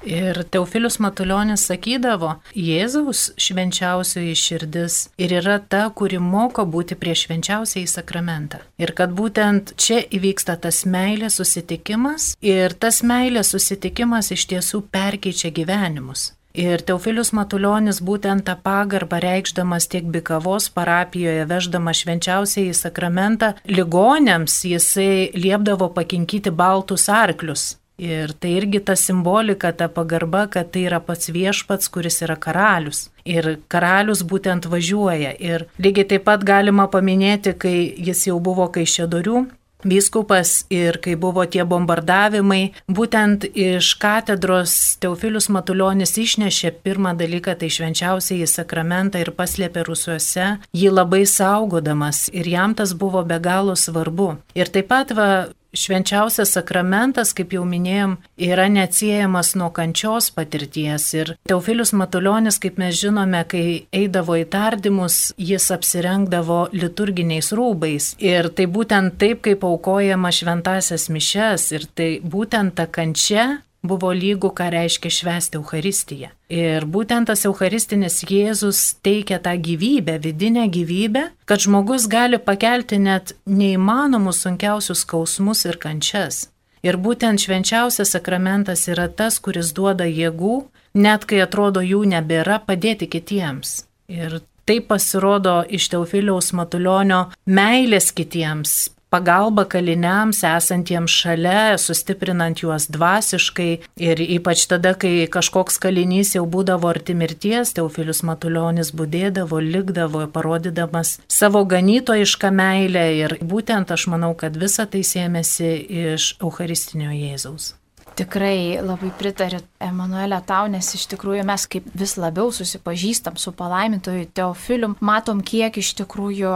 Ir 0.02 0.42
Teofilius 0.50 0.98
Matuljonis 0.98 1.62
sakydavo, 1.68 2.34
Jėzaus 2.58 3.30
švenčiausioji 3.38 4.34
širdis 4.34 4.96
ir 5.20 5.34
yra 5.38 5.60
ta, 5.62 5.84
kuri 5.94 6.18
moko 6.18 6.64
būti 6.66 6.96
prie 6.98 7.14
švenčiausiai 7.14 7.86
sakramentą. 7.86 8.62
Ir 8.82 8.94
kad 8.98 9.14
būtent 9.14 9.76
čia 9.78 10.02
įvyksta 10.02 10.58
tas 10.62 10.82
meilės 10.84 11.38
susitikimas 11.38 12.32
ir 12.42 12.74
tas 12.74 13.02
meilės 13.06 13.54
susitikimas 13.54 14.32
iš 14.34 14.48
tiesų 14.50 14.82
perkeičia 14.90 15.52
gyvenimus. 15.54 16.32
Ir 16.52 16.82
Teofilius 16.84 17.30
Matuljonis 17.32 18.02
būtent 18.04 18.44
tą 18.44 18.58
pagarbą 18.60 19.22
reikšdamas 19.24 19.86
tiek 19.88 20.04
Bikavos 20.12 20.66
parapijoje, 20.74 21.46
veždamas 21.48 22.02
švenčiausiai 22.02 22.68
į 22.68 22.74
sakramentą, 22.76 23.54
ligonėms 23.64 24.58
jisai 24.68 25.30
liepdavo 25.32 25.88
pakinkyti 25.96 26.52
baltus 26.52 27.08
arklius 27.08 27.70
Ir 28.00 28.32
tai 28.40 28.54
irgi 28.56 28.80
ta 28.80 28.96
simbolika, 28.96 29.72
ta 29.76 29.88
pagarba, 29.92 30.46
kad 30.50 30.72
tai 30.72 30.86
yra 30.88 31.00
pats 31.04 31.28
viešpats, 31.30 31.90
kuris 31.92 32.22
yra 32.24 32.38
karalius. 32.40 33.10
Ir 33.28 33.58
karalius 33.70 34.24
būtent 34.26 34.66
važiuoja. 34.66 35.34
Ir 35.38 35.68
lygiai 35.78 36.08
taip 36.14 36.24
pat 36.26 36.44
galima 36.44 36.88
paminėti, 36.90 37.52
kai 37.54 37.76
jis 37.96 38.26
jau 38.30 38.40
buvo 38.40 38.70
kaišėdorių. 38.72 39.44
Vyskupas 39.82 40.64
ir 40.70 40.98
kai 41.02 41.16
buvo 41.18 41.42
tie 41.50 41.64
bombardavimai, 41.66 42.72
būtent 42.86 43.48
iš 43.50 43.96
katedros 43.98 44.74
Teofilius 45.02 45.48
Matuljonis 45.50 46.14
išnešė 46.22 46.70
pirmą 46.86 47.16
dalyką, 47.18 47.56
tai 47.58 47.70
švenčiausiai 47.72 48.44
į 48.46 48.50
sakramentą 48.50 49.22
ir 49.22 49.32
paslėpė 49.34 49.82
rusuose, 49.88 50.52
jį 50.70 50.92
labai 50.94 51.24
saugodamas 51.26 52.28
ir 52.30 52.46
jam 52.46 52.76
tas 52.78 52.94
buvo 52.94 53.24
be 53.26 53.40
galo 53.42 53.74
svarbu. 53.74 54.36
Ir 54.54 54.70
taip 54.70 54.86
pat 54.92 55.10
va, 55.18 55.28
Švenčiausias 55.72 56.52
sakramentas, 56.52 57.32
kaip 57.32 57.54
jau 57.56 57.62
minėjom, 57.64 58.18
yra 58.36 58.66
neatsiejamas 58.68 59.54
nuo 59.56 59.70
kančios 59.72 60.28
patirties. 60.36 61.06
Ir 61.16 61.34
Teofilius 61.48 61.94
Matuljonis, 61.96 62.60
kaip 62.60 62.76
mes 62.82 62.98
žinome, 63.00 63.40
kai 63.48 63.64
eidavo 63.88 64.36
į 64.36 64.44
tardymus, 64.52 65.32
jis 65.40 65.70
apsirengdavo 65.72 66.66
liturginiais 66.76 67.52
rūbais. 67.56 68.12
Ir 68.20 68.52
tai 68.52 68.68
būtent 68.68 69.16
taip, 69.22 69.40
kaip 69.48 69.64
aukojama 69.64 70.32
šventasias 70.34 71.08
mišes. 71.08 71.70
Ir 71.72 71.88
tai 71.96 72.10
būtent 72.20 72.76
ta 72.76 72.86
kančia 72.86 73.62
buvo 73.82 74.12
lygu, 74.12 74.50
ką 74.54 74.70
reiškia 74.70 75.10
švęsti 75.10 75.58
Euharistiją. 75.58 76.30
Ir 76.52 76.86
būtent 76.86 77.30
tas 77.30 77.44
Eucharistinis 77.48 78.22
Jėzus 78.28 78.80
teikia 79.02 79.40
tą 79.42 79.56
gyvybę, 79.58 80.18
vidinę 80.22 80.68
gyvybę, 80.70 81.28
kad 81.44 81.64
žmogus 81.64 82.06
gali 82.06 82.38
pakelti 82.38 82.98
net 82.98 83.34
neįmanomus 83.46 84.44
sunkiausius 84.46 85.04
skausmus 85.06 85.66
ir 85.66 85.80
kančias. 85.82 86.46
Ir 86.82 86.98
būtent 86.98 87.38
švenčiausias 87.38 88.14
sakramentas 88.14 88.88
yra 88.90 89.06
tas, 89.08 89.38
kuris 89.38 89.70
duoda 89.74 90.06
jėgų, 90.06 90.64
net 90.94 91.26
kai 91.30 91.42
atrodo 91.44 91.82
jų 91.82 92.02
nebėra, 92.10 92.58
padėti 92.66 93.06
kitiems. 93.06 93.84
Ir 94.10 94.40
tai 94.66 94.80
pasirodo 94.86 95.62
iš 95.68 95.88
Teofiliaus 95.92 96.52
Matulionio 96.58 97.24
meilės 97.46 98.10
kitiems, 98.14 98.91
pagalba 99.12 99.64
kaliniams 99.68 100.40
esantiems 100.48 101.12
šalia, 101.12 101.76
sustiprinant 101.78 102.62
juos 102.64 102.88
dvasiškai. 102.92 103.70
Ir 104.00 104.22
ypač 104.24 104.64
tada, 104.70 104.94
kai 104.98 105.28
kažkoks 105.32 105.78
kalinys 105.82 106.32
jau 106.36 106.46
būdavo 106.48 106.88
arti 106.90 107.16
mirties, 107.18 107.74
Teofilius 107.76 108.24
Matuljonis 108.26 108.94
būdėdavo, 108.96 109.60
likdavo, 109.60 110.24
parodydamas 110.32 111.18
savo 111.28 111.64
ganytojišką 111.68 112.54
meilę. 112.56 113.04
Ir 113.20 113.36
būtent 113.44 113.92
aš 113.92 114.08
manau, 114.12 114.32
kad 114.38 114.56
visa 114.56 114.88
tai 114.88 115.04
sėmėsi 115.06 115.76
iš 116.06 116.32
Eucharistinio 116.40 117.12
Jėzaus. 117.12 117.74
Tikrai 118.12 118.76
labai 118.84 119.08
pritariu 119.16 119.62
Emanuelė 119.80 120.42
tau, 120.44 120.66
nes 120.68 120.88
iš 120.96 121.06
tikrųjų 121.14 121.46
mes 121.48 121.64
kaip 121.70 121.86
vis 121.96 122.18
labiau 122.20 122.50
susipažįstam 122.52 123.38
su 123.40 123.54
palaimintoju 123.56 124.28
Teofilium, 124.36 124.98
matom, 125.00 125.40
kiek 125.40 125.78
iš 125.80 125.94
tikrųjų 126.02 126.52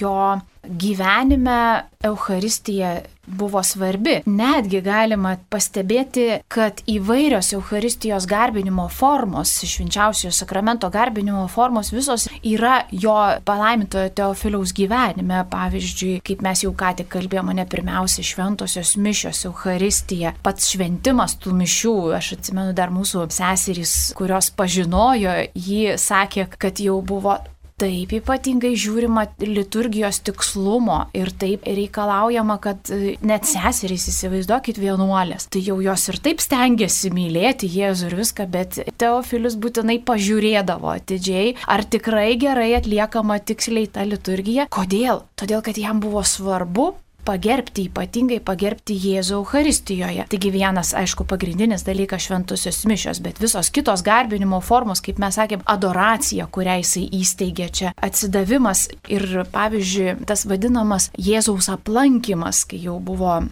jo 0.00 0.18
gyvenime 0.64 1.82
Euharistija 2.02 3.00
buvo 3.26 3.62
svarbi. 3.62 4.20
Netgi 4.26 4.80
galima 4.80 5.34
pastebėti, 5.50 6.26
kad 6.48 6.80
įvairios 6.88 7.50
Euharistijos 7.56 8.26
garbinimo 8.30 8.86
formos, 8.88 9.52
švenčiausiojo 9.66 10.32
sakramento 10.32 10.88
garbinimo 10.94 11.44
formos 11.50 11.90
visos 11.92 12.28
yra 12.46 12.80
jo 12.90 13.16
palaimintojo 13.44 14.12
Teofiliaus 14.14 14.72
gyvenime. 14.76 15.42
Pavyzdžiui, 15.50 16.20
kaip 16.24 16.44
mes 16.46 16.62
jau 16.64 16.72
ką 16.78 16.94
tik 17.00 17.10
kalbėjome, 17.12 17.56
ne 17.58 17.66
pirmiausia 17.68 18.24
šventosios 18.24 18.94
mišios, 18.96 19.44
Euharistija, 19.50 20.36
pats 20.42 20.70
šventimas 20.72 21.36
tų 21.42 21.56
mišių. 21.58 21.96
Aš 22.18 22.32
atsimenu 22.38 22.76
dar 22.78 22.94
mūsų 22.94 23.26
seserys, 23.34 23.98
kurios 24.18 24.52
pažinojo, 24.54 25.36
ji 25.54 25.98
sakė, 25.98 26.48
kad 26.58 26.80
jau 26.82 27.00
buvo 27.02 27.38
taip 27.78 28.12
ypatingai 28.18 28.74
žiūrima 28.78 29.24
liturgijos 29.42 30.20
tikslumo 30.26 30.98
ir 31.16 31.30
taip 31.38 31.66
reikalaujama, 31.66 32.58
kad 32.62 32.92
e, 32.94 33.16
net 33.22 33.48
seserys 33.48 34.08
įsivaizduokit 34.12 34.80
vienuolės. 34.82 35.48
Tai 35.52 35.62
jau 35.64 35.78
jos 35.84 36.08
ir 36.12 36.20
taip 36.24 36.42
stengiasi 36.44 37.12
mylėti 37.14 37.70
Jėzų 37.70 38.10
ir 38.10 38.18
viską, 38.22 38.48
bet 38.50 38.80
Teofilius 39.00 39.58
būtinai 39.60 40.00
pažiūrėdavo 40.08 40.92
atidžiai, 40.96 41.56
ar 41.70 41.84
tikrai 41.86 42.32
gerai 42.40 42.72
atliekama 42.78 43.38
tiksliai 43.48 43.90
ta 43.92 44.06
liturgija. 44.08 44.68
Kodėl? 44.74 45.24
Todėl, 45.38 45.62
kad 45.64 45.78
jam 45.78 46.02
buvo 46.02 46.24
svarbu 46.26 46.92
pagerbti, 47.28 47.88
ypatingai 47.90 48.40
pagerbti 48.44 48.96
Jėzų 48.96 49.42
Euharistijoje. 49.42 50.24
Taigi 50.32 50.52
vienas, 50.54 50.94
aišku, 50.96 51.26
pagrindinis 51.28 51.84
dalykas 51.86 52.24
šventosios 52.28 52.80
mišios, 52.88 53.20
bet 53.24 53.40
visos 53.42 53.68
kitos 53.74 54.04
garbinimo 54.06 54.62
formos, 54.64 55.02
kaip 55.04 55.20
mes 55.20 55.36
sakėm, 55.36 55.64
adoracija, 55.68 56.48
kurią 56.52 56.78
jisai 56.82 57.04
įsteigė 57.20 57.68
čia, 57.80 57.94
atsidavimas 58.08 58.86
ir, 59.12 59.28
pavyzdžiui, 59.52 60.18
tas 60.28 60.46
vadinamas 60.48 61.10
Jėzaus 61.18 61.68
aplankimas, 61.74 62.64
kai 62.68 62.80
jau 62.86 62.98
buvo 63.02 63.42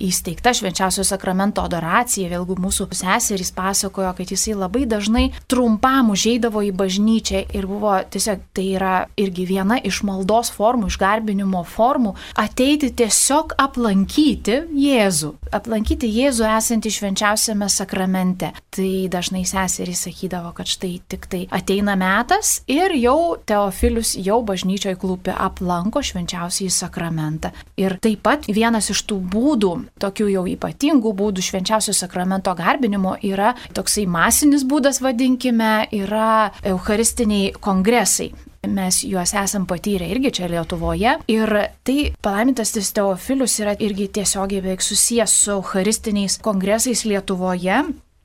įsteigta 0.00 0.52
švenčiausio 0.56 1.04
sakramento 1.06 1.64
adoracija, 1.64 2.30
vėlgi 2.32 2.56
mūsų 2.62 2.88
seserys 2.96 3.52
pasakojo, 3.54 4.12
kad 4.18 4.32
jisai 4.32 4.56
labai 4.58 4.84
dažnai 4.88 5.28
trumpam 5.50 6.12
užeidavo 6.14 6.62
į 6.66 6.72
bažnyčią 6.76 7.44
ir 7.56 7.68
buvo 7.70 7.94
tiesiog 8.12 8.42
tai 8.56 8.66
yra 8.76 8.94
irgi 9.20 9.46
viena 9.48 9.78
iš 9.82 10.02
maldos 10.06 10.52
formų, 10.54 10.90
iš 10.92 10.98
garbinimo 11.00 11.64
formų, 11.68 12.14
ateiti 12.40 12.92
tiesiog 12.96 13.56
aplankyti 13.60 14.62
Jėzų, 14.82 15.32
aplankyti 15.54 16.10
Jėzų 16.10 16.46
esantį 16.48 16.92
švenčiausiame 16.96 17.68
sakramente. 17.72 18.52
Tai 18.72 18.90
dažnai 19.12 19.44
seserys 19.48 20.06
sakydavo, 20.06 20.52
kad 20.56 20.70
štai 20.70 20.94
tik 21.10 21.28
tai 21.30 21.42
ateina 21.52 21.96
metas 21.98 22.60
ir 22.70 22.94
jau 22.96 23.36
Teofilius 23.46 24.14
jau 24.16 24.40
bažnyčioje 24.46 24.96
klūpi 25.00 25.34
aplanko 25.36 26.02
švenčiausiai 26.04 26.72
sakramentą. 26.72 27.52
Ir 27.80 27.98
taip 28.02 28.22
pat 28.24 28.48
vienas 28.48 28.90
iš 28.92 29.04
tų 29.08 29.18
būdų, 29.32 29.72
tokių 30.02 30.28
jau 30.32 30.44
ypatingų 30.52 31.12
būdų 31.18 31.44
švenčiausio 31.44 31.94
sakramento 31.96 32.54
garbinimo 32.58 33.16
yra 33.22 33.54
toksai 33.74 34.06
masinis 34.06 34.64
būdas, 34.68 35.02
vadinkime, 35.04 35.88
yra 35.92 36.52
eucharistiniai 36.62 37.52
kongresai. 37.60 38.32
mes 38.62 39.02
juos 39.02 39.32
esam 39.34 39.66
patyrę 39.66 40.06
irgi 40.06 40.30
čia 40.30 40.46
Lietuvoje. 40.46 41.16
Ir 41.28 41.50
tai 41.82 42.12
palaimintas 42.22 42.70
Teofilius 42.94 43.58
yra 43.58 43.74
irgi 43.78 44.08
tiesiogiai 44.08 44.62
beveik 44.62 44.82
susijęs 44.82 45.34
su 45.44 45.50
eucharistiniais 45.56 46.38
kongresais 46.38 47.04
Lietuvoje. 47.04 47.82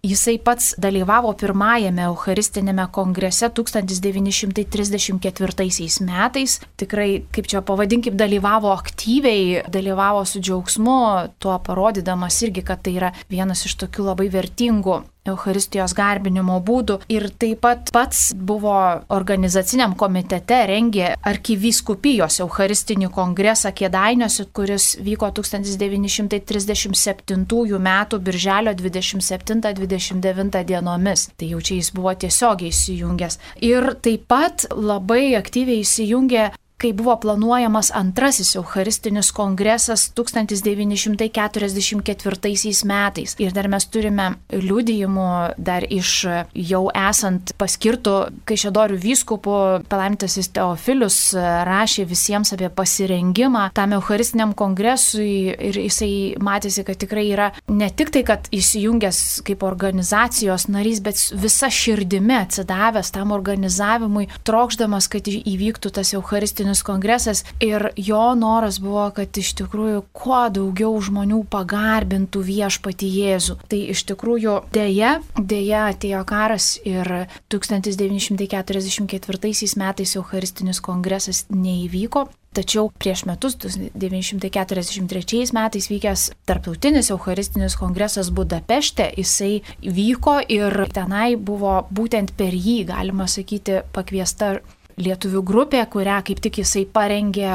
Jisai 0.08 0.38
pats 0.40 0.70
dalyvavo 0.80 1.34
pirmajame 1.36 2.06
Eucharistinėme 2.08 2.86
kongrese 2.96 3.50
1934 3.52 6.08
metais. 6.08 6.64
Tikrai, 6.80 7.28
kaip 7.36 7.50
čia 7.52 7.60
pavadinkim, 7.66 8.16
dalyvavo 8.20 8.72
aktyviai, 8.72 9.64
dalyvavo 9.74 10.22
su 10.30 10.40
džiaugsmu, 10.40 11.00
tuo 11.44 11.58
parodydamas 11.60 12.40
irgi, 12.48 12.62
kad 12.70 12.80
tai 12.86 12.94
yra 13.02 13.10
vienas 13.28 13.66
iš 13.68 13.74
tokių 13.84 14.02
labai 14.14 14.28
vertingų 14.32 14.96
Euharistijos 15.32 15.94
garbinimo 15.98 16.60
būdų 16.64 17.00
ir 17.14 17.30
taip 17.40 17.62
pat 17.66 17.92
pats 17.94 18.34
buvo 18.36 19.02
organizaciniam 19.14 19.96
komitete 20.00 20.66
rengė 20.70 21.16
arkivyskupijos 21.32 22.40
Eucharistinį 22.46 23.08
kongresą 23.14 23.72
Kėdainiuose, 23.78 24.46
kuris 24.54 24.86
vyko 25.04 25.28
1937 25.40 27.78
m. 27.78 27.90
birželio 28.28 28.74
27-29 28.78 30.64
dienomis. 30.68 31.22
Tai 31.38 31.48
jau 31.54 31.62
čia 31.62 31.76
jis 31.80 31.90
buvo 31.96 32.12
tiesiogiai 32.14 32.72
įsijungęs. 32.74 33.34
Ir 33.66 33.84
taip 34.04 34.22
pat 34.32 34.56
labai 34.76 35.36
aktyviai 35.40 35.80
įsijungė 35.84 36.44
kai 36.78 36.94
buvo 36.94 37.16
planuojamas 37.18 37.92
antrasis 37.96 38.56
Eucharistinis 38.56 39.32
kongresas 39.32 40.12
1944 40.14 42.84
metais. 42.86 43.36
Ir 43.42 43.52
dar 43.52 43.68
mes 43.68 43.86
turime 43.90 44.36
liudijimų 44.54 45.56
dar 45.58 45.84
iš 45.90 46.28
jau 46.54 46.90
esant 46.94 47.54
paskirtų 47.58 48.30
Kaišėdorių 48.48 48.98
vyskupų, 49.02 49.82
palaimintasis 49.90 50.48
Teofilius 50.54 51.34
rašė 51.66 52.06
visiems 52.06 52.54
apie 52.54 52.70
pasirengimą 52.70 53.74
tam 53.74 53.94
Eucharistiniam 53.98 54.54
kongresui 54.54 55.50
ir 55.50 55.74
jisai 55.82 56.38
matėsi, 56.38 56.86
kad 56.86 57.02
tikrai 57.02 57.26
yra 57.32 57.52
ne 57.74 57.90
tik 57.90 58.14
tai, 58.14 58.22
kad 58.28 58.48
įsijungęs 58.54 59.42
kaip 59.50 59.64
organizacijos 59.66 60.68
narys, 60.70 61.02
bet 61.02 61.18
visa 61.34 61.74
širdimi 61.74 62.38
atsidavęs 62.44 63.10
tam 63.18 63.34
organizavimui, 63.34 64.30
trokšdamas, 64.46 65.10
kad 65.10 65.26
įvyktų 65.26 65.90
tas 65.98 66.14
Eucharistinis 66.14 66.67
tarptautinis 66.68 66.84
kongresas 66.84 67.46
ir 67.60 67.92
jo 67.96 68.36
noras 68.36 68.80
buvo, 68.80 69.12
kad 69.16 69.38
iš 69.38 69.54
tikrųjų 69.62 70.04
kuo 70.14 70.50
daugiau 70.50 71.02
žmonių 71.02 71.46
pagarbintų 71.50 72.42
viešpati 72.44 73.08
Jėzų. 73.08 73.56
Tai 73.70 73.80
iš 73.94 74.04
tikrųjų 74.12 74.62
dėja, 74.74 75.22
dėja 75.38 75.88
atėjo 75.94 76.26
karas 76.28 76.80
ir 76.84 77.28
1944 77.50 79.78
metais 79.78 80.16
Eucharistinis 80.16 80.82
kongresas 80.82 81.46
neįvyko. 81.50 82.28
Tačiau 82.58 82.88
prieš 82.90 83.28
metus, 83.30 83.54
1943 83.60 85.54
metais 85.54 85.88
vykęs 85.92 86.22
tarptautinis 86.50 87.12
Eucharistinis 87.14 87.76
kongresas 87.78 88.32
Budapešte, 88.34 89.06
jisai 89.14 89.62
vyko 89.84 90.40
ir 90.50 90.74
tenai 90.90 91.36
buvo 91.38 91.86
būtent 91.94 92.34
per 92.40 92.58
jį, 92.58 92.80
galima 92.90 93.30
sakyti, 93.30 93.86
pakviesta 93.94 94.56
lietuvių 94.98 95.44
grupė, 95.46 95.84
kurią 95.92 96.22
kaip 96.28 96.42
tik 96.44 96.62
jisai 96.64 96.86
parengė, 96.90 97.52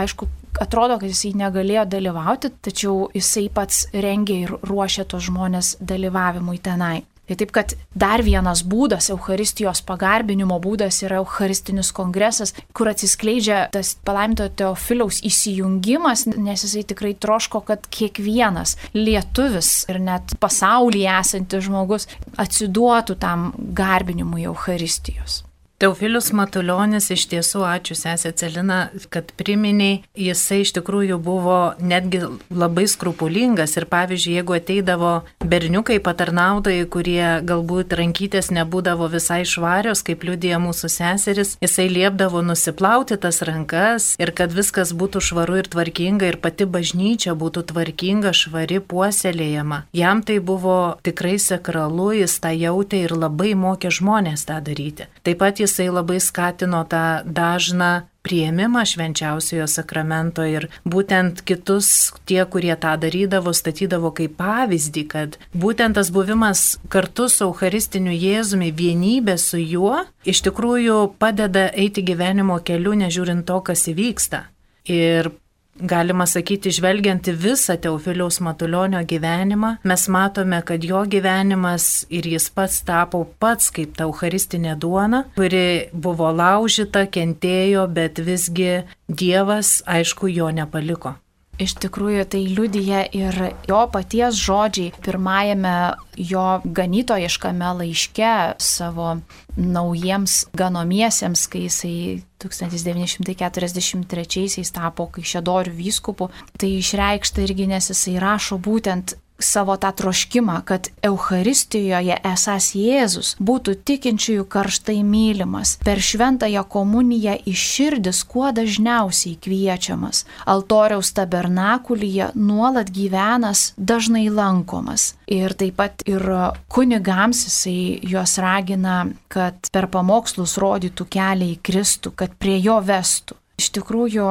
aišku, 0.00 0.28
atrodo, 0.60 0.98
kad 1.00 1.10
jisai 1.10 1.34
negalėjo 1.38 1.86
dalyvauti, 1.90 2.52
tačiau 2.64 3.08
jisai 3.14 3.48
pats 3.54 3.86
rengė 3.92 4.42
ir 4.46 4.56
ruošė 4.66 5.06
tos 5.10 5.28
žmonės 5.28 5.76
dalyvavimui 5.80 6.58
tenai. 6.62 7.00
Tai 7.30 7.36
taip, 7.38 7.52
kad 7.54 7.72
dar 7.94 8.24
vienas 8.26 8.64
būdas, 8.66 9.06
Euharistijos 9.14 9.84
pagarbinimo 9.86 10.56
būdas 10.58 10.96
yra 11.06 11.20
Eucharistinis 11.20 11.92
kongresas, 11.94 12.50
kur 12.74 12.88
atsiskleidžia 12.90 13.60
tas 13.70 13.92
palaiminto 14.02 14.48
Teofiliaus 14.58 15.20
įsijungimas, 15.28 16.24
nes 16.34 16.64
jisai 16.66 16.82
tikrai 16.90 17.12
troško, 17.14 17.60
kad 17.68 17.86
kiekvienas 17.86 18.74
lietuvis 18.98 19.70
ir 19.92 20.00
net 20.02 20.34
pasaulyje 20.42 21.12
esantis 21.20 21.68
žmogus 21.68 22.08
atsiduotų 22.34 23.14
tam 23.22 23.52
garbinimui 23.78 24.48
Euharistijos. 24.50 25.44
Teofilius 25.80 26.26
Matuljonis 26.36 27.06
iš 27.14 27.22
tiesų, 27.30 27.62
ačiū 27.64 27.94
sesė 27.96 28.34
Celina, 28.36 28.90
kad 29.08 29.30
priminiai, 29.40 30.02
jisai 30.12 30.58
iš 30.60 30.74
tikrųjų 30.76 31.16
buvo 31.24 31.54
netgi 31.80 32.18
labai 32.52 32.84
skrupulingas 32.84 33.78
ir 33.80 33.86
pavyzdžiui, 33.88 34.34
jeigu 34.36 34.56
ateidavo 34.58 35.12
berniukai 35.40 35.96
patarnautojai, 36.04 36.82
kurie 36.84 37.22
galbūt 37.48 37.94
rankytės 37.96 38.50
nebūdavo 38.52 39.08
visai 39.08 39.38
švarios, 39.48 40.02
kaip 40.04 40.26
liudija 40.28 40.58
mūsų 40.60 40.90
seseris, 40.92 41.54
jisai 41.64 41.88
liepdavo 41.88 42.44
nusiplauti 42.44 43.16
tas 43.16 43.40
rankas 43.48 44.10
ir 44.20 44.34
kad 44.36 44.52
viskas 44.52 44.92
būtų 44.92 45.24
švaru 45.30 45.62
ir 45.62 45.72
tvarkinga 45.72 46.28
ir 46.28 46.40
pati 46.44 46.68
bažnyčia 46.68 47.32
būtų 47.32 47.64
tvarkinga, 47.72 48.34
švari, 48.36 48.82
puoselėjama. 48.84 49.86
Jam 49.96 50.20
tai 50.20 50.42
buvo 50.44 50.76
tikrai 51.08 51.38
sakralu, 51.40 52.12
jis 52.20 52.36
tą 52.44 52.52
jautė 52.52 53.06
ir 53.08 53.16
labai 53.16 53.56
mokė 53.56 53.96
žmonės 53.96 54.44
tą 54.44 54.60
daryti. 54.68 55.08
Taip 55.24 55.40
pat 55.40 55.56
jis 55.56 55.69
jisai 55.70 55.88
labai 55.94 56.18
skatino 56.20 56.82
tą 56.90 57.22
dažną 57.24 57.92
prieimimą 58.22 58.82
švenčiausiojo 58.84 59.66
sakramento 59.70 60.44
ir 60.44 60.66
būtent 60.84 61.40
kitus 61.48 62.12
tie, 62.28 62.42
kurie 62.44 62.74
tą 62.76 62.92
darydavo, 63.00 63.52
statydavo 63.56 64.12
kaip 64.16 64.36
pavyzdį, 64.40 65.04
kad 65.08 65.38
būtent 65.56 65.96
tas 65.96 66.12
buvimas 66.12 66.78
kartu 66.92 67.30
su 67.32 67.46
Eucharistiniu 67.48 68.12
Jėzumi, 68.12 68.72
vienybė 68.76 69.38
su 69.40 69.60
juo, 69.60 70.02
iš 70.28 70.42
tikrųjų 70.48 70.98
padeda 71.22 71.70
eiti 71.72 72.04
gyvenimo 72.04 72.60
keliu, 72.64 72.96
nežiūrint 72.98 73.46
to, 73.48 73.60
kas 73.64 73.86
įvyksta. 73.88 74.44
Ir 74.90 75.30
galima 75.78 76.26
sakyti, 76.28 76.72
žvelgiant 76.74 77.30
į 77.30 77.34
visą 77.40 77.76
Teofiliaus 77.80 78.40
Matulionio 78.44 79.00
gyvenimą, 79.06 79.76
mes 79.86 80.06
matome, 80.12 80.60
kad 80.66 80.84
jo 80.84 81.02
gyvenimas 81.08 82.06
ir 82.10 82.28
jis 82.28 82.50
pats 82.54 82.80
tapo 82.86 83.24
pats 83.40 83.70
kaip 83.74 83.96
ta 83.96 84.08
eucharistinė 84.08 84.76
duona, 84.80 85.24
kuri 85.38 85.90
buvo 85.92 86.30
laužyta, 86.34 87.06
kentėjo, 87.06 87.86
bet 87.88 88.20
visgi 88.24 88.82
Dievas, 89.10 89.80
aišku, 89.90 90.30
jo 90.30 90.52
nepaliko. 90.54 91.16
Iš 91.60 91.74
tikrųjų, 91.76 92.22
tai 92.32 92.38
liudyja 92.48 93.02
ir 93.12 93.36
jo 93.68 93.82
paties 93.92 94.32
žodžiai 94.40 94.96
pirmajame 95.04 95.92
jo 96.16 96.64
ganytojiškame 96.64 97.68
laiške 97.82 98.56
savo 98.56 99.20
naujiems 99.60 100.48
ganomiesiems, 100.56 101.44
kai 101.52 101.66
jisai 101.66 102.24
1943 102.40 104.72
tapo 104.72 105.04
Kaišėdorių 105.12 105.76
vyskupu. 105.76 106.32
Tai 106.56 106.70
išreikšta 106.80 107.44
irgi, 107.44 107.68
nes 107.68 107.92
jisai 107.92 108.16
rašo 108.24 108.56
būtent 108.56 109.19
savo 109.40 109.76
tą 109.80 109.90
troškimą, 109.96 110.60
kad 110.64 110.88
Euharistijoje 111.02 112.16
esas 112.32 112.70
Jėzus 112.76 113.34
būtų 113.40 113.76
tikinčiųjų 113.88 114.44
karštai 114.50 115.00
mylimas, 115.06 115.76
per 115.84 116.00
šventąją 116.04 116.64
komuniją 116.68 117.36
iš 117.48 117.64
širdis 117.74 118.22
kuo 118.28 118.50
dažniausiai 118.54 119.38
kviečiamas, 119.40 120.24
altoriaus 120.46 121.12
tabernakulyje 121.16 122.30
nuolat 122.34 122.92
gyvenas, 122.94 123.72
dažnai 123.76 124.28
lankomas. 124.30 125.14
Ir 125.30 125.54
taip 125.54 125.76
pat 125.80 126.02
ir 126.10 126.22
kunigams 126.68 127.44
jisai 127.46 128.00
juos 128.02 128.36
ragina, 128.42 129.04
kad 129.28 129.70
per 129.72 129.88
pamokslus 129.92 130.58
rodytų 130.60 131.06
kelią 131.10 131.52
į 131.54 131.60
Kristų, 131.64 132.14
kad 132.16 132.34
prie 132.38 132.58
jo 132.60 132.80
vestų. 132.84 133.38
Iš 133.60 133.68
tikrųjų, 133.76 134.26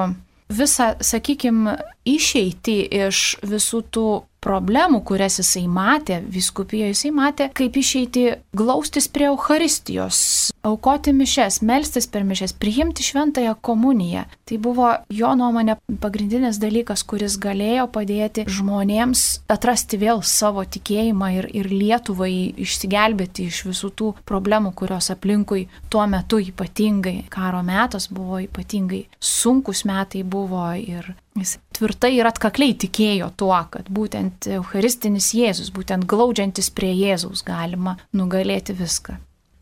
visą, 0.50 0.94
sakykime, 1.02 1.78
išeiti 2.10 2.82
iš 3.06 3.38
visų 3.46 3.84
tų 3.94 4.08
problemų, 4.44 5.02
kurias 5.08 5.40
jisai 5.42 5.66
matė 5.70 6.20
viskupijoje, 6.24 6.94
jisai 6.94 7.12
matė, 7.16 7.50
kaip 7.56 7.78
išeiti 7.80 8.26
glaustis 8.56 9.10
prie 9.12 9.28
Euharistijos, 9.30 10.20
aukoti 10.66 11.14
mišes, 11.16 11.62
melstis 11.66 12.08
per 12.12 12.26
mišes, 12.28 12.56
priimti 12.60 13.06
šventąją 13.06 13.56
komuniją. 13.62 14.26
Tai 14.50 14.58
buvo 14.64 14.90
jo 15.14 15.34
nuomonė 15.38 15.78
pagrindinis 16.02 16.60
dalykas, 16.62 17.04
kuris 17.08 17.38
galėjo 17.42 17.88
padėti 17.94 18.48
žmonėms 18.50 19.26
atrasti 19.52 20.00
vėl 20.02 20.24
savo 20.26 20.64
tikėjimą 20.66 21.32
ir, 21.38 21.50
ir 21.62 21.70
Lietuvai 21.70 22.34
išsigelbėti 22.66 23.50
iš 23.50 23.64
visų 23.70 23.92
tų 24.00 24.12
problemų, 24.30 24.74
kurios 24.78 25.12
aplinkui 25.14 25.68
tuo 25.92 26.06
metu 26.10 26.42
ypatingai 26.42 27.24
karo 27.32 27.62
metas 27.66 28.10
buvo 28.12 28.42
ypatingai 28.44 29.06
sunkus 29.20 29.86
metai 29.88 30.24
buvo 30.24 30.66
ir 30.80 31.14
Jis 31.40 31.56
tvirtai 31.78 32.12
ir 32.18 32.28
atkakliai 32.28 32.76
tikėjo 32.84 33.32
tuo, 33.40 33.56
kad 33.72 33.88
būtent 33.88 34.50
Eucharistinis 34.58 35.32
Jėzus, 35.38 35.72
būtent 35.76 36.08
glaudžiantis 36.10 36.72
prie 36.76 36.92
Jėzaus 36.98 37.46
galima 37.48 37.96
nugalėti 38.12 38.76
viską. 38.76 39.16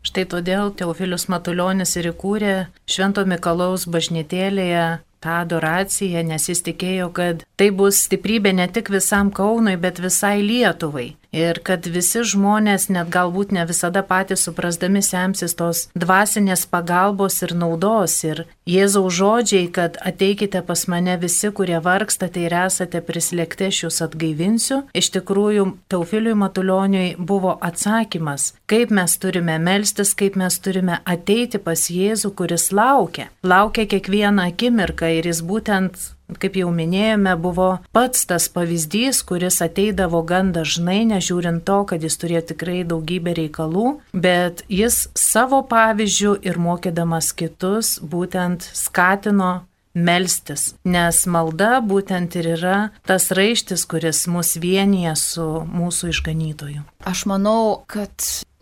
Štai 0.08 0.24
todėl 0.30 0.72
Teofilius 0.78 1.28
Matuljonis 1.30 1.96
ir 2.00 2.10
įkūrė 2.12 2.54
Švento 2.88 3.24
Mikalaus 3.28 3.84
bažnytėlėje 3.90 4.86
tą 5.22 5.34
adoraciją, 5.42 6.22
nes 6.26 6.48
jis 6.48 6.62
tikėjo, 6.66 7.08
kad 7.14 7.42
tai 7.58 7.70
bus 7.74 8.04
stiprybė 8.06 8.54
ne 8.54 8.68
tik 8.70 8.90
visam 8.94 9.32
Kaunui, 9.34 9.76
bet 9.76 9.98
visai 10.02 10.38
Lietuvai. 10.42 11.10
Ir 11.32 11.60
kad 11.64 11.86
visi 11.86 12.22
žmonės, 12.24 12.88
net 12.92 13.10
galbūt 13.12 13.52
ne 13.52 13.64
visada 13.68 14.02
patys 14.06 14.44
suprasdami, 14.46 15.02
semsis 15.04 15.54
tos 15.58 15.86
dvasinės 15.98 16.64
pagalbos 16.70 17.40
ir 17.44 17.54
naudos. 17.54 18.16
Ir 18.24 18.44
Jėzaus 18.68 19.14
žodžiai, 19.18 19.68
kad 19.72 19.96
ateikite 20.04 20.62
pas 20.66 20.86
mane 20.88 21.16
visi, 21.20 21.50
kurie 21.52 21.78
vargstate 21.84 22.44
ir 22.46 22.56
esate 22.64 23.00
prislėgti, 23.04 23.70
aš 23.70 23.82
jūs 23.84 24.02
atgaivinsiu, 24.08 24.82
iš 24.96 25.12
tikrųjų 25.16 25.68
Teofiliui 25.92 26.36
Matulioniui 26.38 27.14
buvo 27.18 27.56
atsakymas, 27.64 28.52
kaip 28.70 28.92
mes 28.94 29.16
turime 29.20 29.58
melstis, 29.62 30.14
kaip 30.18 30.36
mes 30.40 30.60
turime 30.60 31.00
ateiti 31.04 31.60
pas 31.62 31.88
Jėzų, 31.88 32.34
kuris 32.36 32.70
laukia. 32.72 33.28
Laukia 33.42 33.88
kiekvieną 33.88 34.50
akimirką 34.52 35.10
ir 35.18 35.28
jis 35.30 35.42
būtent 35.44 36.17
kaip 36.36 36.58
jau 36.60 36.68
minėjome, 36.74 37.32
buvo 37.40 37.68
pats 37.96 38.26
tas 38.28 38.48
pavyzdys, 38.52 39.22
kuris 39.28 39.62
ateidavo 39.64 40.20
gan 40.28 40.52
dažnai, 40.56 41.00
nežiūrint 41.08 41.64
to, 41.68 41.80
kad 41.88 42.04
jis 42.04 42.18
turėjo 42.20 42.44
tikrai 42.52 42.82
daugybę 42.88 43.34
reikalų, 43.38 43.98
bet 44.12 44.64
jis 44.68 45.06
savo 45.16 45.62
pavyzdžių 45.70 46.36
ir 46.44 46.60
mokydamas 46.60 47.32
kitus 47.36 47.96
būtent 48.02 48.68
skatino 48.76 49.68
melstis, 49.98 50.72
nes 50.86 51.24
malda 51.26 51.78
būtent 51.84 52.36
ir 52.38 52.52
yra 52.56 52.78
tas 53.08 53.30
raištis, 53.34 53.86
kuris 53.88 54.26
mus 54.30 54.54
vienyje 54.60 55.14
su 55.18 55.46
mūsų 55.66 56.12
išganytoju. 56.12 56.84
Aš 57.08 57.24
manau, 57.30 57.82
kad 57.90 58.12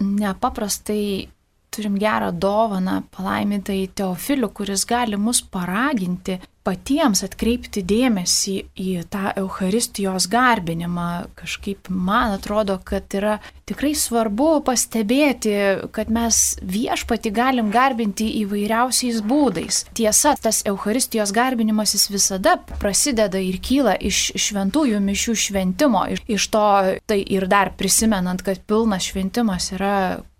nepaprastai 0.01 1.29
turim 1.77 2.01
gerą 2.01 2.33
dovaną 2.33 3.03
palaimintai 3.17 3.85
Teofiliu, 3.95 4.51
kuris 4.57 4.87
gali 4.89 5.21
mus 5.21 5.43
paraginti 5.43 6.41
patiems 6.67 7.23
atkreipti 7.27 7.83
dėmesį 7.87 8.57
į 8.83 8.93
tą 9.13 9.31
Euharistijos 9.39 10.27
garbinimą. 10.31 11.29
Kažkaip 11.39 11.91
man 11.93 12.35
atrodo, 12.37 12.79
kad 12.83 13.15
yra 13.15 13.37
tikrai 13.69 13.93
svarbu 13.99 14.49
pastebėti, 14.67 15.55
kad 15.95 16.11
mes 16.13 16.57
viešpati 16.63 17.33
galim 17.35 17.71
garbinti 17.75 18.29
įvairiausiais 18.43 19.23
būdais. 19.27 19.85
Tiesa, 19.97 20.35
tas 20.43 20.63
Euharistijos 20.67 21.35
garbinimas 21.37 21.95
jis 21.95 22.09
visada 22.11 22.57
prasideda 22.81 23.43
ir 23.43 23.61
kyla 23.63 23.97
iš 23.99 24.33
šventųjų 24.49 25.03
mišių 25.07 25.37
šventimo. 25.47 26.07
Iš 26.27 26.51
to 26.55 26.69
tai 27.07 27.21
ir 27.23 27.47
dar 27.51 27.75
prisimenant, 27.79 28.43
kad 28.47 28.63
pilnas 28.67 29.07
šventimas 29.13 29.71
yra 29.77 29.97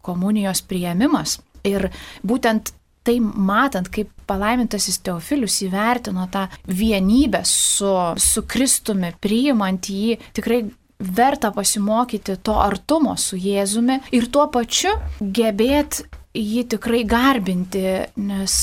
komunijos 0.07 0.63
prieimimas. 0.67 1.41
Ir 1.67 1.91
būtent 2.23 2.73
tai 3.07 3.19
matant, 3.21 3.89
kaip 3.93 4.11
palaimintasis 4.27 4.99
Teofilius 5.07 5.61
įvertino 5.67 6.27
tą 6.33 6.47
vienybę 6.67 7.45
su, 7.47 7.93
su 8.19 8.43
Kristumi, 8.51 9.13
priimant 9.23 9.87
jį, 9.91 10.17
tikrai 10.35 10.65
verta 10.99 11.53
pasimokyti 11.55 12.39
to 12.43 12.57
artumo 12.59 13.15
su 13.21 13.37
Jėzumi 13.39 14.01
ir 14.17 14.31
tuo 14.33 14.47
pačiu 14.53 14.97
gebėti 15.21 16.07
jį 16.37 16.65
tikrai 16.77 17.03
garbinti, 17.09 17.83
nes 18.21 18.55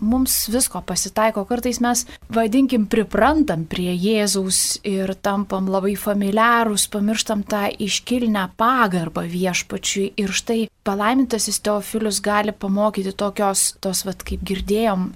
mums 0.00 0.36
visko 0.52 0.82
pasitaiko. 0.86 1.44
Kartais 1.48 1.80
mes, 1.84 2.04
vadinkim, 2.32 2.86
priprantam 2.90 3.64
prie 3.70 3.94
Jėzaus 3.96 4.78
ir 4.88 5.14
tampam 5.24 5.70
labai 5.72 5.94
familiarūs, 5.98 6.88
pamirštam 6.92 7.46
tą 7.48 7.64
iškilnę 7.72 8.48
pagarbą 8.60 9.24
viešpačiui. 9.32 10.12
Ir 10.20 10.34
štai 10.36 10.60
palaimintasis 10.86 11.62
Teofilius 11.64 12.22
gali 12.24 12.52
pamokyti 12.52 13.14
tokios, 13.16 13.72
tos, 13.82 14.04
vad 14.06 14.24
kaip 14.26 14.44
girdėjom, 14.46 15.10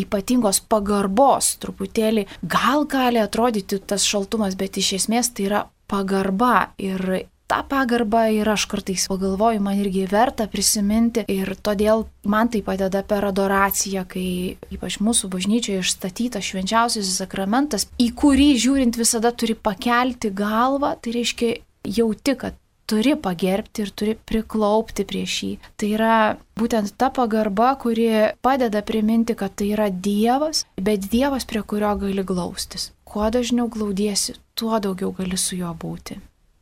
ypatingos 0.00 0.62
pagarbos 0.70 1.54
truputėlį. 1.62 2.26
Gal 2.42 2.86
gali 2.90 3.20
atrodyti 3.22 3.80
tas 3.80 4.06
šaltumas, 4.08 4.56
bet 4.58 4.80
iš 4.80 4.94
esmės 5.00 5.32
tai 5.34 5.50
yra 5.50 5.66
pagarba 5.90 6.70
ir 6.80 7.26
tą 7.50 7.60
pagarbą 7.66 8.24
ir 8.34 8.48
aš 8.48 8.66
kartais 8.70 9.08
pagalvoju, 9.10 9.62
man 9.64 9.80
irgi 9.82 10.06
verta 10.10 10.46
prisiminti 10.50 11.24
ir 11.30 11.52
todėl 11.58 12.06
man 12.30 12.50
tai 12.52 12.62
padeda 12.66 13.02
per 13.06 13.26
adoraciją, 13.30 14.06
kai 14.10 14.56
ypač 14.70 15.00
mūsų 15.02 15.30
bažnyčioje 15.34 15.82
išstatytas 15.82 16.46
švenčiausiasis 16.52 17.20
sakramentas, 17.24 17.88
į 17.98 18.12
kurį 18.14 18.52
žiūrint 18.62 18.98
visada 19.00 19.34
turi 19.34 19.58
pakelti 19.58 20.30
galvą, 20.30 20.94
tai 21.02 21.16
reiškia 21.18 21.56
jauti, 21.98 22.36
kad 22.38 22.58
turi 22.90 23.14
pagerbti 23.22 23.84
ir 23.84 23.90
turi 23.94 24.16
priklaupti 24.30 25.06
prieš 25.06 25.34
jį. 25.46 25.50
Tai 25.78 25.90
yra 25.94 26.14
būtent 26.58 26.94
ta 26.98 27.10
pagarba, 27.14 27.74
kuri 27.82 28.08
padeda 28.42 28.82
priminti, 28.86 29.36
kad 29.38 29.54
tai 29.58 29.72
yra 29.76 29.90
Dievas, 29.90 30.64
bet 30.74 31.06
Dievas, 31.12 31.46
prie 31.46 31.62
kurio 31.62 31.92
gali 32.02 32.26
glaustis. 32.26 32.90
Kuo 33.10 33.30
dažniau 33.30 33.70
glaudiesi, 33.70 34.36
tuo 34.58 34.78
daugiau 34.82 35.14
gali 35.14 35.38
su 35.38 35.58
juo 35.58 35.70
būti. 35.74 36.18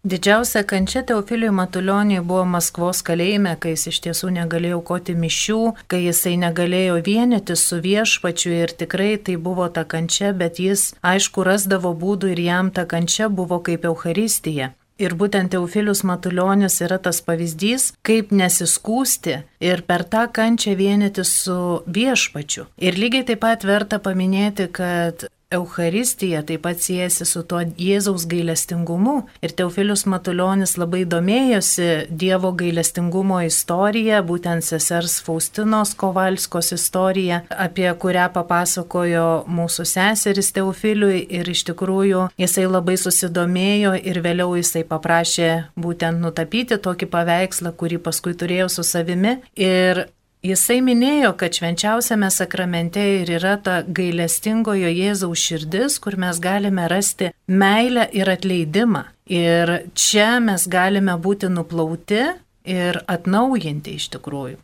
Didžiausia 0.08 0.62
kančia 0.64 1.02
Teofiliui 1.02 1.50
Matulioniui 1.52 2.22
buvo 2.24 2.46
Maskvos 2.48 3.02
kalėjime, 3.04 3.50
kai 3.60 3.74
jis 3.74 3.82
iš 3.90 3.98
tiesų 4.06 4.30
negalėjo 4.38 4.78
aukoti 4.78 5.12
mišių, 5.12 5.58
kai 5.92 6.00
jisai 6.06 6.32
negalėjo 6.40 6.94
vienyti 7.04 7.56
su 7.60 7.76
viešpačiu 7.84 8.54
ir 8.62 8.72
tikrai 8.80 9.10
tai 9.20 9.36
buvo 9.36 9.68
ta 9.68 9.84
kančia, 9.84 10.32
bet 10.32 10.62
jis 10.64 10.94
aišku 11.04 11.44
rasdavo 11.44 11.92
būdų 11.92 12.32
ir 12.32 12.40
jam 12.46 12.72
ta 12.72 12.86
kančia 12.88 13.28
buvo 13.28 13.60
kaip 13.60 13.84
Euharistija. 13.84 14.72
Ir 14.98 15.12
būtent 15.14 15.52
Teofilius 15.52 16.00
Matuljonis 16.08 16.80
yra 16.82 16.96
tas 16.98 17.20
pavyzdys, 17.22 17.92
kaip 18.00 18.32
nesiskūsti 18.32 19.42
ir 19.60 19.84
per 19.86 20.08
tą 20.08 20.24
kančią 20.32 20.72
vienyti 20.78 21.22
su 21.28 21.82
viešpačiu. 21.84 22.64
Ir 22.80 22.96
lygiai 22.96 23.28
taip 23.28 23.44
pat 23.44 23.68
verta 23.68 24.00
paminėti, 24.00 24.72
kad 24.72 25.28
Euharistija 25.50 26.42
taip 26.42 26.60
pat 26.66 26.82
siejasi 26.84 27.24
su 27.24 27.40
tuo 27.48 27.62
Jėzaus 27.80 28.26
gailestingumu. 28.28 29.14
Ir 29.40 29.54
Teofilius 29.56 30.02
Matuljonis 30.04 30.74
labai 30.76 31.06
domėjosi 31.08 31.86
Dievo 32.20 32.50
gailestingumo 32.52 33.38
istorija, 33.46 34.18
būtent 34.28 34.66
sesers 34.66 35.14
Faustinos 35.24 35.94
Kovalskos 35.96 36.74
istorija, 36.76 37.40
apie 37.48 37.88
kurią 38.02 38.26
papasakojo 38.34 39.24
mūsų 39.48 39.88
seseris 39.88 40.52
Teofiliui. 40.52 41.24
Ir 41.40 41.48
iš 41.48 41.64
tikrųjų 41.70 42.26
jisai 42.44 42.66
labai 42.68 42.98
susidomėjo 43.00 43.94
ir 44.04 44.20
vėliau 44.28 44.52
jisai 44.60 44.84
paprašė 44.84 45.50
būtent 45.80 46.20
nutapyti 46.26 46.76
tokį 46.76 47.08
paveikslą, 47.16 47.72
kurį 47.72 48.02
paskui 48.04 48.36
turėjo 48.36 48.68
su 48.76 48.84
savimi. 48.84 49.38
Ir 49.56 50.04
Jisai 50.46 50.78
minėjo, 50.86 51.32
kad 51.34 51.56
švenčiausiame 51.56 52.28
sakramente 52.30 53.02
ir 53.20 53.30
yra 53.40 53.56
ta 53.58 53.80
gailestingojo 53.82 54.86
Jėzaus 54.86 55.42
širdis, 55.42 55.98
kur 55.98 56.14
mes 56.14 56.38
galime 56.38 56.86
rasti 56.86 57.32
meilę 57.50 58.06
ir 58.14 58.30
atleidimą. 58.30 59.02
Ir 59.26 59.72
čia 59.98 60.38
mes 60.40 60.68
galime 60.70 61.18
būti 61.18 61.50
nuplauti 61.50 62.22
ir 62.70 63.02
atnaujinti 63.10 63.98
iš 63.98 64.08
tikrųjų. 64.14 64.60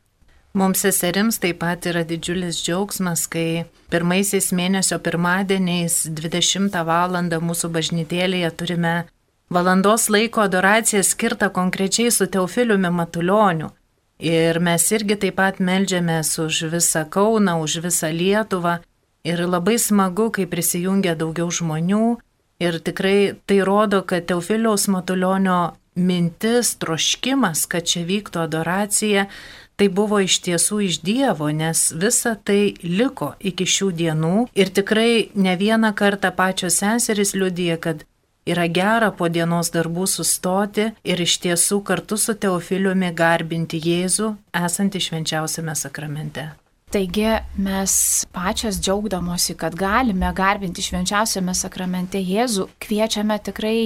Mums 0.54 0.84
seserims 0.86 1.40
taip 1.42 1.58
pat 1.64 1.88
yra 1.90 2.04
didžiulis 2.06 2.60
džiaugsmas, 2.62 3.26
kai 3.26 3.66
pirmaisiais 3.90 4.52
mėnesio 4.54 5.00
pirmadieniais 5.02 6.04
20 6.06 6.84
val. 6.86 7.18
mūsų 7.18 7.70
bažnytėlėje 7.74 8.50
turime 8.54 8.94
valandos 9.50 10.06
laiko 10.08 10.46
adoraciją 10.46 11.02
skirtą 11.02 11.50
konkrečiai 11.50 12.14
su 12.14 12.26
Teofiliumi 12.26 12.90
Matulioniu. 12.90 13.74
Ir 14.22 14.60
mes 14.62 14.84
irgi 14.94 15.16
taip 15.18 15.38
pat 15.40 15.58
melžiamės 15.58 16.36
už 16.38 16.70
visą 16.70 17.02
Kauną, 17.10 17.58
už 17.62 17.80
visą 17.82 18.12
Lietuvą. 18.14 18.78
Ir 19.24 19.40
labai 19.48 19.78
smagu, 19.80 20.30
kai 20.30 20.46
prisijungia 20.46 21.16
daugiau 21.16 21.50
žmonių. 21.50 22.18
Ir 22.62 22.78
tikrai 22.78 23.34
tai 23.46 23.64
rodo, 23.66 24.02
kad 24.06 24.28
Teofiliaus 24.28 24.86
Matulionio 24.86 25.74
mintis, 25.96 26.74
troškimas, 26.78 27.66
kad 27.66 27.86
čia 27.86 28.04
vyktų 28.06 28.44
adoracija, 28.44 29.26
tai 29.76 29.88
buvo 29.90 30.20
iš 30.22 30.38
tiesų 30.46 30.80
iš 30.86 31.00
Dievo, 31.02 31.50
nes 31.50 31.90
visa 31.98 32.34
tai 32.36 32.74
liko 32.82 33.34
iki 33.40 33.66
šių 33.66 33.90
dienų. 33.98 34.36
Ir 34.54 34.70
tikrai 34.70 35.30
ne 35.34 35.56
vieną 35.58 35.94
kartą 35.98 36.30
pačios 36.34 36.78
seserys 36.82 37.34
liudija, 37.34 37.78
kad 37.78 38.04
Yra 38.44 38.66
gera 38.68 39.08
po 39.16 39.30
dienos 39.32 39.70
darbų 39.72 40.04
sustoti 40.10 40.90
ir 41.00 41.20
iš 41.24 41.38
tiesų 41.40 41.78
kartu 41.88 42.18
su 42.20 42.34
Teofiliumi 42.36 43.08
garbinti 43.16 43.80
Jėzų 43.80 44.34
esantį 44.60 45.00
švenčiausiame 45.06 45.72
sakramente. 45.80 46.50
Taigi 46.92 47.30
mes 47.58 47.94
pačias 48.36 48.76
džiaugdamosi, 48.78 49.56
kad 49.58 49.74
galime 49.74 50.28
garbinti 50.36 50.84
švenčiausiame 50.84 51.54
sakramente 51.56 52.20
Jėzų, 52.20 52.68
kviečiame 52.84 53.40
tikrai 53.48 53.78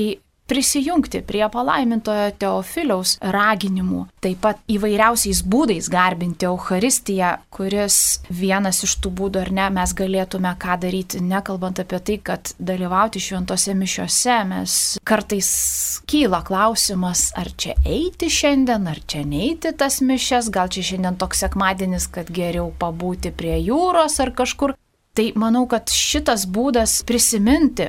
prisijungti 0.49 1.21
prie 1.29 1.45
palaimintojo 1.53 2.31
Teofiliaus 2.41 3.17
raginimų, 3.21 4.05
taip 4.25 4.41
pat 4.43 4.63
įvairiausiais 4.73 5.43
būdais 5.45 5.91
garbinti 5.93 6.49
Euharistiją, 6.49 7.35
kuris 7.53 7.99
vienas 8.33 8.81
iš 8.87 8.97
tų 9.05 9.13
būdų 9.21 9.43
ar 9.45 9.53
ne 9.59 9.69
mes 9.77 9.93
galėtume 9.99 10.55
ką 10.61 10.79
daryti, 10.81 11.21
nekalbant 11.25 11.83
apie 11.85 12.01
tai, 12.01 12.19
kad 12.31 12.53
dalyvauti 12.59 13.21
šventose 13.23 13.77
mišiose 13.77 14.39
mes 14.49 14.79
kartais 15.09 15.53
kyla 16.09 16.41
klausimas, 16.49 17.29
ar 17.37 17.53
čia 17.61 17.77
eiti 17.85 18.33
šiandien, 18.33 18.89
ar 18.89 19.05
čia 19.05 19.25
neiti 19.29 19.75
tas 19.77 20.01
mišes, 20.01 20.49
gal 20.55 20.73
čia 20.73 20.87
šiandien 20.95 21.21
toks 21.21 21.45
sekmadienis, 21.45 22.09
kad 22.13 22.33
geriau 22.33 22.73
pabūti 22.81 23.35
prie 23.37 23.59
jūros 23.61 24.21
ar 24.25 24.33
kažkur. 24.33 24.79
Tai 25.19 25.33
manau, 25.35 25.65
kad 25.67 25.91
šitas 25.91 26.45
būdas 26.47 27.01
prisiminti 27.05 27.89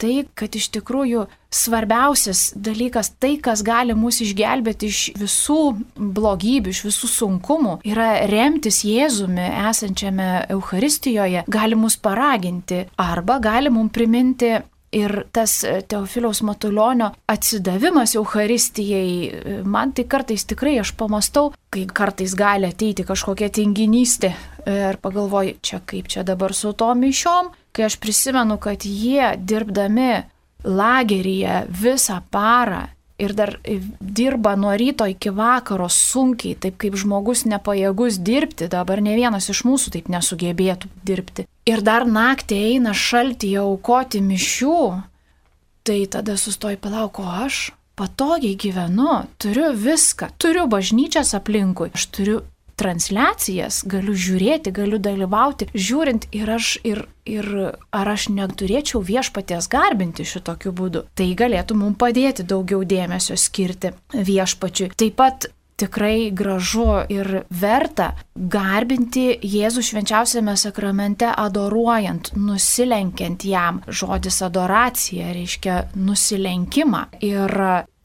tai, 0.00 0.26
kad 0.38 0.56
iš 0.56 0.68
tikrųjų 0.76 1.26
svarbiausias 1.56 2.50
dalykas, 2.56 3.12
tai, 3.20 3.36
kas 3.42 3.62
gali 3.66 3.96
mus 3.96 4.20
išgelbėti 4.24 4.90
iš 4.92 5.02
visų 5.16 5.60
blogybių, 5.96 6.74
iš 6.74 6.84
visų 6.88 7.10
sunkumų, 7.14 7.78
yra 7.88 8.26
remtis 8.30 8.82
Jėzumi 8.86 9.48
esančiame 9.70 10.30
Euharistijoje, 10.52 11.46
gali 11.48 11.78
mus 11.78 11.96
paraginti 11.96 12.84
arba 13.00 13.40
gali 13.42 13.72
mums 13.72 13.94
priminti 13.96 14.56
Ir 14.96 15.26
tas 15.34 15.58
Teofiliaus 15.88 16.40
Matulionio 16.46 17.10
atsidavimas 17.28 18.14
Euharistijai, 18.16 19.64
man 19.66 19.90
tai 19.92 20.06
kartais 20.08 20.46
tikrai 20.46 20.76
aš 20.80 20.94
pamastau, 20.96 21.50
kai 21.74 21.84
kartais 21.90 22.36
gali 22.38 22.70
ateiti 22.70 23.04
kažkokia 23.04 23.50
tinginystė 23.52 24.30
ir 24.66 25.00
pagalvoju, 25.02 25.58
čia 25.60 25.82
kaip 25.84 26.08
čia 26.08 26.22
dabar 26.26 26.54
su 26.54 26.72
tom 26.78 27.02
mišiom, 27.02 27.50
kai 27.76 27.90
aš 27.90 27.98
prisimenu, 28.00 28.56
kad 28.56 28.86
jie 28.88 29.34
dirbdami 29.36 30.24
lageryje 30.64 31.66
visą 31.68 32.22
parą 32.32 32.86
ir 33.18 33.32
dar 33.36 33.56
dirba 34.00 34.56
nuo 34.56 34.72
ryto 34.76 35.06
iki 35.08 35.30
vakaro 35.32 35.88
sunkiai, 35.92 36.56
taip 36.60 36.76
kaip 36.80 36.96
žmogus 37.00 37.46
nepajėgus 37.48 38.18
dirbti, 38.20 38.68
dabar 38.72 39.00
ne 39.04 39.16
vienas 39.16 39.48
iš 39.52 39.62
mūsų 39.68 39.92
taip 39.96 40.10
nesugebėtų 40.12 40.90
dirbti. 41.06 41.46
Ir 41.68 41.82
dar 41.84 42.04
naktį 42.08 42.58
eina 42.72 42.92
šalti 42.96 43.54
jau 43.56 43.70
aukoti 43.72 44.20
mišių, 44.24 44.80
tai 45.86 46.02
tada 46.12 46.36
sustoji 46.40 46.80
palauko 46.80 47.24
aš. 47.46 47.70
Patogiai 47.96 48.58
gyvenu, 48.60 49.22
turiu 49.40 49.70
viską, 49.72 50.28
turiu 50.36 50.66
bažnyčias 50.68 51.32
aplinkui, 51.38 51.88
aš 51.96 52.04
turiu 52.12 52.42
transliacijas, 52.76 53.80
galiu 53.88 54.14
žiūrėti, 54.16 54.72
galiu 54.76 55.00
dalyvauti, 55.02 55.68
žiūrint 55.72 56.28
ir 56.36 56.50
aš, 56.56 56.76
ir, 56.84 57.02
ir 57.28 57.48
ar 57.72 58.12
aš 58.12 58.28
neturėčiau 58.36 59.00
viešpaties 59.04 59.70
garbinti 59.72 60.26
šitokiu 60.28 60.74
būdu. 60.76 61.06
Tai 61.16 61.28
galėtų 61.40 61.78
mums 61.80 61.98
padėti 62.00 62.44
daugiau 62.44 62.84
dėmesio 62.84 63.38
skirti 63.40 63.94
viešpačiui. 64.12 64.92
Taip 64.96 65.16
pat 65.16 65.48
tikrai 65.76 66.30
gražu 66.32 67.02
ir 67.12 67.42
verta 67.50 68.12
garbinti 68.34 69.26
Jėzų 69.42 69.84
švenčiausiame 69.90 70.56
sakramente 70.58 71.28
adoruojant, 71.28 72.32
nusilenkiant 72.36 73.44
jam. 73.44 73.82
Žodis 73.86 74.40
adoracija 74.46 75.32
reiškia 75.36 75.82
nusilenkimą. 75.96 77.04
Ir 77.26 77.52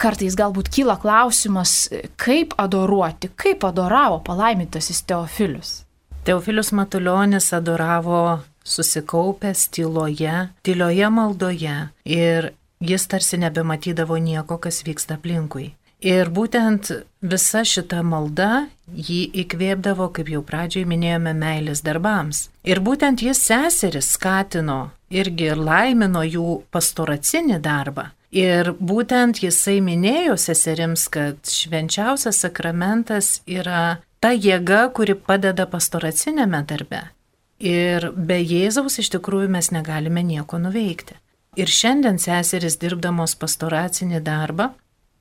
kartais 0.02 0.36
galbūt 0.38 0.72
kyla 0.74 0.98
klausimas, 1.02 1.90
kaip 2.20 2.56
adoruoti, 2.62 3.32
kaip 3.36 3.66
adoravo 3.68 4.22
palaimintasis 4.26 5.04
Teofilius. 5.08 5.82
Teofilius 6.26 6.72
Matuljonis 6.78 7.54
adoravo 7.54 8.40
susikaupęs 8.64 9.70
tyloje, 9.74 10.50
tylioje 10.64 11.10
maldoje 11.10 11.78
ir 12.06 12.52
jis 12.82 13.08
tarsi 13.08 13.38
nebematydavo 13.42 14.18
nieko, 14.18 14.58
kas 14.58 14.84
vyksta 14.86 15.18
aplinkui. 15.18 15.72
Ir 16.02 16.32
būtent 16.34 16.90
visa 17.22 17.62
šita 17.62 18.02
malda 18.02 18.68
jį 18.90 19.22
įkvėpdavo, 19.44 20.08
kaip 20.16 20.32
jau 20.34 20.42
pradžioje 20.42 20.88
minėjome, 20.90 21.36
meilės 21.38 21.84
darbams. 21.86 22.48
Ir 22.66 22.82
būtent 22.82 23.22
jis 23.22 23.38
seseris 23.38 24.10
skatino 24.16 24.90
irgi 25.14 25.52
ir 25.52 25.62
laimino 25.62 26.24
jų 26.26 26.64
pastoracinį 26.74 27.62
darbą. 27.62 28.10
Ir 28.32 28.72
būtent 28.80 29.44
jisai 29.44 29.78
minėjo 29.84 30.38
seserims, 30.40 31.06
kad 31.12 31.38
švenčiausias 31.46 32.40
sakramentas 32.46 33.42
yra 33.46 34.00
ta 34.24 34.32
jėga, 34.32 34.88
kuri 34.96 35.18
padeda 35.20 35.68
pastoracinėme 35.68 36.64
darbe. 36.66 37.10
Ir 37.62 38.10
be 38.16 38.40
Jėzaus 38.42 38.98
iš 39.04 39.12
tikrųjų 39.14 39.52
mes 39.54 39.70
negalime 39.76 40.24
nieko 40.26 40.58
nuveikti. 40.58 41.20
Ir 41.60 41.68
šiandien 41.70 42.18
seseris 42.18 42.80
dirbdamos 42.82 43.36
pastoracinį 43.38 44.24
darbą 44.26 44.72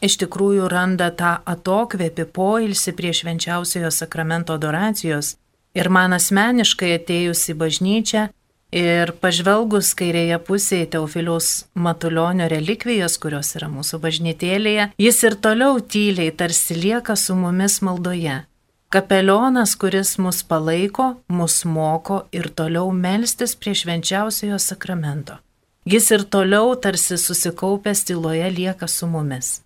iš 0.00 0.16
tikrųjų 0.24 0.68
randa 0.72 1.10
tą 1.10 1.36
atokvėpį 1.54 2.26
poilsį 2.36 2.96
prie 2.98 3.14
švenčiausiojo 3.16 3.92
sakramento 3.94 4.56
adoracijos. 4.58 5.36
Ir 5.74 5.88
man 5.88 6.16
asmeniškai 6.16 6.96
atėjus 6.98 7.46
į 7.52 7.58
bažnyčią, 7.60 8.28
Ir 8.70 9.10
pažvelgus 9.18 9.96
kairėje 9.98 10.36
pusėje 10.46 10.86
Teofiliaus 10.94 11.64
Matulionio 11.74 12.46
relikvijos, 12.46 13.16
kurios 13.18 13.56
yra 13.58 13.66
mūsų 13.66 13.98
bažnytėlėje, 13.98 14.92
jis 14.94 15.18
ir 15.26 15.34
toliau 15.42 15.80
tyliai 15.82 16.30
tarsi 16.30 16.76
lieka 16.78 17.16
su 17.18 17.34
mumis 17.34 17.80
maldoje. 17.82 18.44
Kapelionas, 18.90 19.74
kuris 19.74 20.16
mus 20.22 20.44
palaiko, 20.46 21.16
mus 21.26 21.64
moko 21.64 22.24
ir 22.30 22.46
toliau 22.54 22.92
melstis 22.94 23.56
prie 23.58 23.74
švenčiausiojo 23.74 24.58
sakramento. 24.62 25.40
Jis 25.86 26.06
ir 26.14 26.22
toliau 26.30 26.76
tarsi 26.78 27.18
susikaupęs 27.18 28.04
tyloje 28.06 28.46
lieka 28.54 28.86
su 28.86 29.10
mumis. 29.10 29.62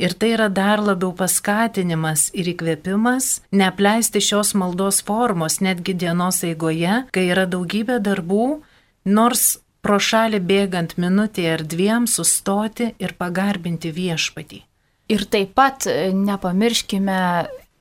Ir 0.00 0.14
tai 0.16 0.32
yra 0.34 0.48
dar 0.48 0.80
labiau 0.80 1.12
paskatinimas 1.12 2.30
ir 2.32 2.48
įkvėpimas 2.54 3.42
neapleisti 3.52 4.22
šios 4.24 4.54
maldos 4.56 5.02
formos 5.04 5.60
netgi 5.60 5.94
dienos 5.94 6.40
eigoje, 6.48 7.02
kai 7.12 7.26
yra 7.28 7.44
daugybė 7.46 8.00
darbų, 8.00 8.62
nors 9.04 9.58
pro 9.84 9.98
šalį 10.00 10.40
bėgant 10.48 10.96
minutė 10.96 11.48
ar 11.52 11.64
dviem 11.66 12.08
sustoti 12.08 12.92
ir 13.02 13.14
pagarbinti 13.18 13.92
viešpatį. 13.92 14.62
Ir 15.12 15.26
taip 15.28 15.52
pat 15.58 15.84
nepamirškime 16.14 17.18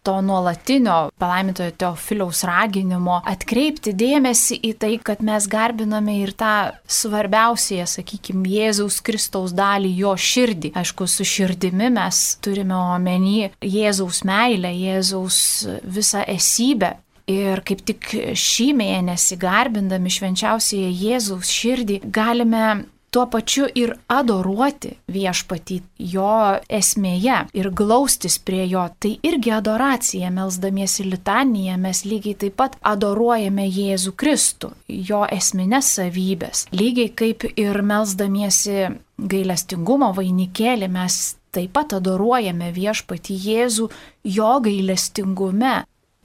to 0.03 0.21
nuolatinio 0.21 1.09
palaimintojo 1.21 1.71
Teofiliaus 1.77 2.43
raginimo 2.47 3.19
atkreipti 3.29 3.93
dėmesį 3.97 4.57
į 4.71 4.71
tai, 4.81 4.93
kad 5.03 5.21
mes 5.25 5.45
garbiname 5.51 6.17
ir 6.21 6.33
tą 6.37 6.71
svarbiausią, 6.89 7.85
sakykime, 7.89 8.47
Jėzaus 8.49 8.97
Kristaus 9.05 9.53
dalį, 9.57 9.93
jo 10.01 10.15
širdį. 10.17 10.73
Aišku, 10.81 11.07
su 11.07 11.27
širdimi 11.27 11.91
mes 11.93 12.23
turime 12.41 12.77
omeny 12.95 13.51
Jėzaus 13.61 14.23
meilę, 14.27 14.73
Jėzaus 14.73 15.39
visą 15.85 16.25
esybę. 16.35 16.95
Ir 17.31 17.61
kaip 17.63 17.83
tik 17.85 18.07
šį 18.35 18.71
mėnesį 18.79 19.37
garbindami 19.39 20.11
švenčiausiai 20.11 20.89
Jėzaus 20.89 21.51
širdį 21.53 22.01
galime 22.11 22.65
tuo 23.11 23.25
pačiu 23.27 23.67
ir 23.75 23.91
adoruoti 24.11 24.93
viešpatį 25.11 25.77
jo 26.13 26.35
esmėje 26.71 27.41
ir 27.59 27.69
glaustis 27.75 28.37
prie 28.39 28.63
jo. 28.71 28.85
Tai 29.03 29.11
irgi 29.27 29.51
adoracija, 29.51 30.31
melzdamiesi 30.31 31.05
litaniją, 31.09 31.75
mes 31.81 32.05
lygiai 32.07 32.37
taip 32.45 32.55
pat 32.61 32.77
adoruojame 32.93 33.67
Jėzų 33.67 34.15
Kristų, 34.15 34.71
jo 34.87 35.25
esminės 35.27 35.91
savybės. 35.97 36.65
Lygiai 36.71 37.11
kaip 37.11 37.45
ir 37.51 37.81
melzdamiesi 37.83 38.87
gailestingumo 39.19 40.13
vainikėlį 40.15 40.89
mes 40.91 41.21
taip 41.51 41.75
pat 41.75 41.97
adoruojame 41.99 42.71
viešpatį 42.71 43.39
Jėzų 43.45 43.89
jo 44.23 44.51
gailestingume 44.63 45.81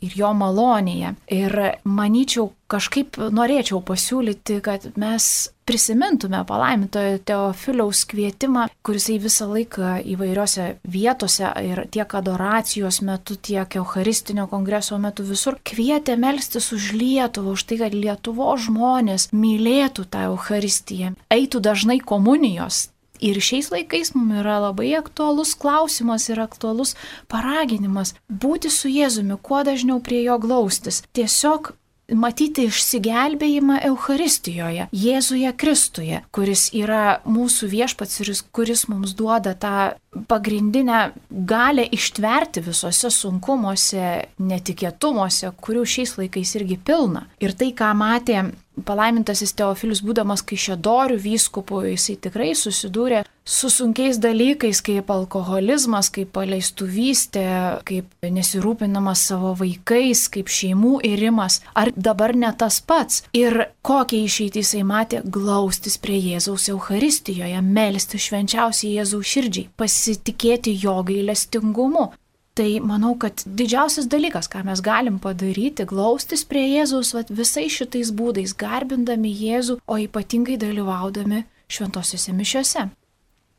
ir 0.06 0.14
jo 0.14 0.30
malonėje. 0.38 1.16
Ir 1.34 1.58
manyčiau, 1.82 2.52
kažkaip 2.70 3.18
norėčiau 3.34 3.82
pasiūlyti, 3.82 4.60
kad 4.62 4.90
mes 5.00 5.50
prisimintume 5.66 6.44
palaimintojo 6.46 7.18
Teofiliaus 7.26 8.04
kvietimą, 8.10 8.66
kuris 8.86 9.08
į 9.10 9.18
visą 9.26 9.48
laiką 9.50 9.96
įvairiose 10.14 10.66
vietose 10.96 11.50
ir 11.66 11.82
tiek 11.90 12.14
adoracijos 12.20 13.00
metu, 13.06 13.36
tiek 13.36 13.78
Eucharistinio 13.80 14.46
kongreso 14.50 14.98
metu 15.02 15.26
visur 15.26 15.58
kvietė 15.66 16.16
melstis 16.22 16.70
už 16.76 16.92
Lietuvą, 16.94 17.56
už 17.58 17.66
tai, 17.66 17.80
kad 17.82 17.94
Lietuvo 17.94 18.52
žmonės 18.56 19.30
mylėtų 19.34 20.06
tą 20.10 20.28
Eucharistiją, 20.30 21.16
eitų 21.34 21.64
dažnai 21.70 21.98
komunijos, 21.98 22.86
Ir 23.20 23.38
šiais 23.40 23.70
laikais 23.72 24.12
mums 24.12 24.42
yra 24.42 24.58
labai 24.60 24.90
aktualus 24.98 25.54
klausimas 25.56 26.28
ir 26.28 26.40
aktualus 26.42 26.92
paraginimas 27.32 28.12
būti 28.28 28.68
su 28.72 28.90
Jėzumi, 28.92 29.38
kuo 29.40 29.62
dažniau 29.64 30.02
prie 30.04 30.20
jo 30.26 30.36
glaustis. 30.42 31.02
Tiesiog 31.16 31.72
matyti 32.14 32.66
išsigelbėjimą 32.70 33.80
Euharistijoje, 33.88 34.88
Jėzuje 34.94 35.52
Kristuje, 35.58 36.22
kuris 36.34 36.68
yra 36.76 37.20
mūsų 37.26 37.70
viešpats 37.72 38.20
ir 38.22 38.32
kuris 38.54 38.86
mums 38.90 39.14
duoda 39.18 39.54
tą 39.58 39.96
pagrindinę 40.28 41.12
galę 41.30 41.86
ištverti 41.92 42.62
visose 42.64 43.10
sunkumuose, 43.10 44.28
netikėtumuose, 44.38 45.50
kurių 45.60 45.84
šiais 45.84 46.16
laikais 46.20 46.54
irgi 46.60 46.78
pilna. 46.78 47.26
Ir 47.42 47.56
tai, 47.58 47.72
ką 47.76 47.92
matė 47.98 48.46
palaimintasis 48.84 49.54
Teofilius, 49.56 50.02
būdamas 50.04 50.44
kaišėdorių 50.46 51.16
vyskupu, 51.22 51.80
jisai 51.92 52.18
tikrai 52.26 52.52
susidūrė 52.58 53.22
su 53.46 53.70
sunkiais 53.70 54.18
dalykais, 54.18 54.80
kaip 54.82 55.10
alkoholizmas, 55.10 56.10
kaip 56.10 56.32
paleistuvystė, 56.34 57.46
kaip 57.86 58.26
nesirūpinamas 58.26 59.22
savo 59.30 59.54
vaikais, 59.60 60.26
kaip 60.34 60.50
šeimų 60.50 60.98
įrimas. 61.06 61.60
Ar 61.78 61.92
dabar 61.94 62.34
ne 62.36 62.50
tas 62.58 62.80
pats? 62.82 63.22
Ir 63.36 63.68
kokią 63.86 64.24
išeitį 64.26 64.64
jisai 64.64 64.82
matė 64.88 65.22
glaustis 65.22 65.96
prie 66.02 66.18
Jėzaus 66.18 66.68
Euharistijoje, 66.74 67.62
melsti 67.62 68.20
švenčiausiai 68.26 68.96
Jėzaus 68.98 69.32
širdžiai, 69.32 69.70
pasitikėti 69.78 70.74
jo 70.82 70.98
gailestingumu. 71.06 72.10
Tai 72.56 72.68
manau, 72.80 73.12
kad 73.20 73.42
didžiausias 73.44 74.06
dalykas, 74.08 74.46
ką 74.48 74.62
mes 74.64 74.80
galim 74.80 75.18
padaryti, 75.20 75.84
glaustis 75.84 76.44
prie 76.48 76.62
Jėzaus 76.70 77.12
vat, 77.12 77.28
visais 77.28 77.74
šitais 77.74 78.08
būdais, 78.16 78.54
garbindami 78.56 79.28
Jėzų, 79.28 79.76
o 79.84 79.98
ypatingai 80.00 80.56
dalyvaudami 80.62 81.42
šventosiuose 81.68 82.32
mišiuose. 82.32 82.86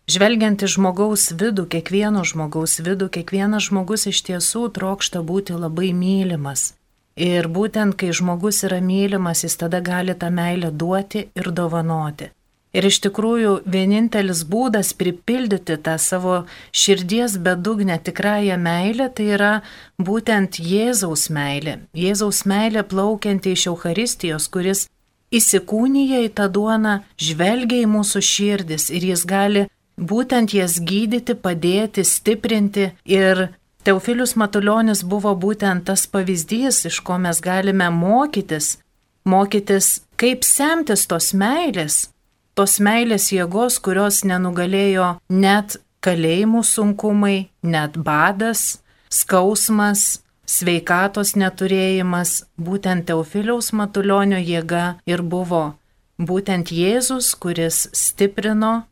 Žvelgiant 0.09 0.63
į 0.65 0.69
žmogaus 0.71 1.27
vidų, 1.35 1.67
kiekvieno 1.75 2.23
žmogaus 2.25 2.79
vidų, 2.79 3.09
kiekvienas 3.13 3.67
žmogus 3.67 4.07
iš 4.09 4.23
tiesų 4.31 4.69
trokšta 4.73 5.21
būti 5.21 5.53
labai 5.53 5.91
mylimas. 5.93 6.71
Ir 7.17 7.49
būtent 7.53 7.97
kai 7.99 8.09
žmogus 8.15 8.63
yra 8.65 8.79
mylimas, 8.81 9.43
jis 9.45 9.59
tada 9.61 9.83
gali 9.83 10.17
tą 10.17 10.31
meilę 10.33 10.71
duoti 10.71 11.27
ir 11.37 11.51
dovanoti. 11.51 12.31
Ir 12.77 12.85
iš 12.85 12.99
tikrųjų 13.07 13.53
vienintelis 13.65 14.43
būdas 14.45 14.91
pripildyti 14.97 15.79
tą 15.81 15.95
savo 15.97 16.35
širdies 16.69 17.39
bedugnę 17.41 17.97
tikrąją 18.05 18.57
meilę 18.61 19.07
tai 19.17 19.31
yra 19.37 19.53
būtent 19.97 20.59
Jėzaus 20.61 21.31
meilė. 21.33 21.79
Jėzaus 21.97 22.43
meilė 22.45 22.83
plaukianti 22.85 23.55
iš 23.57 23.67
Euharistijos, 23.71 24.45
kuris 24.53 24.85
įsikūnyja 25.33 26.21
į 26.27 26.33
tą 26.37 26.45
duoną, 26.53 26.99
žvelgia 27.17 27.81
į 27.81 27.89
mūsų 27.95 28.21
širdis 28.23 28.91
ir 28.93 29.07
jis 29.09 29.25
gali 29.25 29.65
būtent 29.97 30.53
jas 30.53 30.77
gydyti, 30.77 31.33
padėti, 31.33 32.05
stiprinti 32.05 32.91
ir 33.05 33.47
Teofilius 33.87 34.35
Matuljonis 34.35 35.01
buvo 35.07 35.31
būtent 35.33 35.85
tas 35.87 36.05
pavyzdys, 36.11 36.83
iš 36.89 36.99
ko 37.07 37.17
mes 37.23 37.39
galime 37.41 37.87
mokytis, 37.89 38.75
mokytis, 39.23 40.01
kaip 40.19 40.43
semtis 40.43 41.05
tos 41.07 41.31
meilės, 41.31 42.09
tos 42.57 42.79
meilės 42.83 43.29
jėgos, 43.31 43.77
kurios 43.79 44.23
nenugalėjo 44.27 45.15
net 45.29 45.77
kalėjimų 46.01 46.63
sunkumai, 46.65 47.49
net 47.61 47.97
badas, 47.97 48.79
skausmas, 49.13 50.21
sveikatos 50.47 51.35
neturėjimas, 51.37 52.43
būtent 52.57 53.07
Teofiliaus 53.09 53.73
Matuljonio 53.75 54.39
jėga 54.41 54.97
ir 55.09 55.21
buvo 55.21 55.75
būtent 56.17 56.71
Jėzus, 56.73 57.33
kuris 57.37 57.87
stiprino 57.93 58.87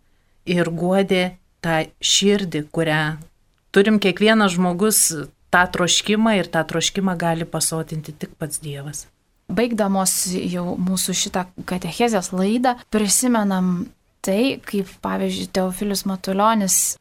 ir 0.46 0.70
guodė 0.70 1.38
tą 1.66 1.86
širdį, 2.00 2.68
kurią 2.70 3.18
turim 3.74 3.98
kiekvienas 4.00 4.56
žmogus 4.56 5.02
tą 5.50 5.66
troškimą 5.74 6.38
ir 6.40 6.52
tą 6.52 6.62
troškimą 6.70 7.18
gali 7.18 7.46
pasotinti 7.50 8.14
tik 8.14 8.38
pats 8.38 8.62
Dievas. 8.62 9.08
Baigdamos 9.46 10.14
jau 10.34 10.74
mūsų 10.82 11.14
šitą 11.14 11.46
katechezės 11.70 12.32
laidą, 12.34 12.76
prisimenam 12.94 13.88
tai, 14.26 14.58
kaip 14.66 14.90
pavyzdžiui 15.06 15.52
Teofilius 15.54 16.06
Matuljonis 16.10 16.96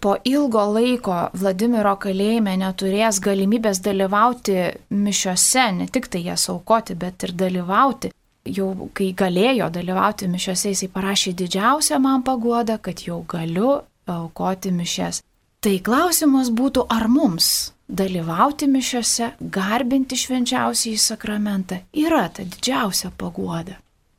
po 0.00 0.14
ilgo 0.24 0.62
laiko 0.72 1.16
Vladimiro 1.34 1.96
kalėjime 1.98 2.54
neturės 2.60 3.18
galimybės 3.22 3.82
dalyvauti 3.82 4.58
mišiuose, 4.94 5.64
ne 5.80 5.88
tik 5.90 6.06
tai 6.12 6.22
jas 6.28 6.48
aukoti, 6.52 6.94
bet 6.94 7.26
ir 7.26 7.34
dalyvauti. 7.34 8.12
Jau 8.48 8.70
kai 8.96 9.10
galėjo 9.12 9.66
dalyvauti 9.74 10.28
mišiuose, 10.30 10.70
jisai 10.72 10.88
parašė 10.92 11.34
didžiausią 11.36 11.98
man 12.00 12.22
paguodą, 12.24 12.78
kad 12.78 13.02
jau 13.04 13.24
galiu 13.28 13.80
aukoti 14.08 14.72
mišes. 14.72 15.20
Tai 15.60 15.74
klausimas 15.84 16.52
būtų, 16.54 16.86
ar 16.88 17.08
mums 17.10 17.72
dalyvauti 17.88 18.68
mišiose, 18.68 19.32
garbinti 19.40 20.16
švenčiausiai 20.16 20.98
sakramentą 21.00 21.82
yra 21.92 22.28
ta 22.28 22.44
didžiausia 22.44 23.10
paguoda. 23.16 23.78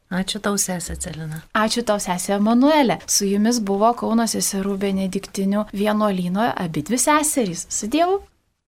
Ačiū 0.10 0.39
tau, 0.41 0.58
sesė 0.58 0.95
Celina. 0.97 1.43
Ačiū 1.53 1.84
tau, 1.86 1.99
sesė 2.01 2.34
Emanuelė. 2.39 2.97
Su 3.05 3.27
jumis 3.29 3.60
buvo 3.62 3.91
Kauno 3.93 4.25
seserų 4.25 4.73
Benediktinių 4.82 5.67
vienuolyno 5.69 6.47
abi 6.58 6.82
dvi 6.82 6.97
seserys. 6.97 7.67
Su 7.69 7.86
Dievu. 7.93 8.17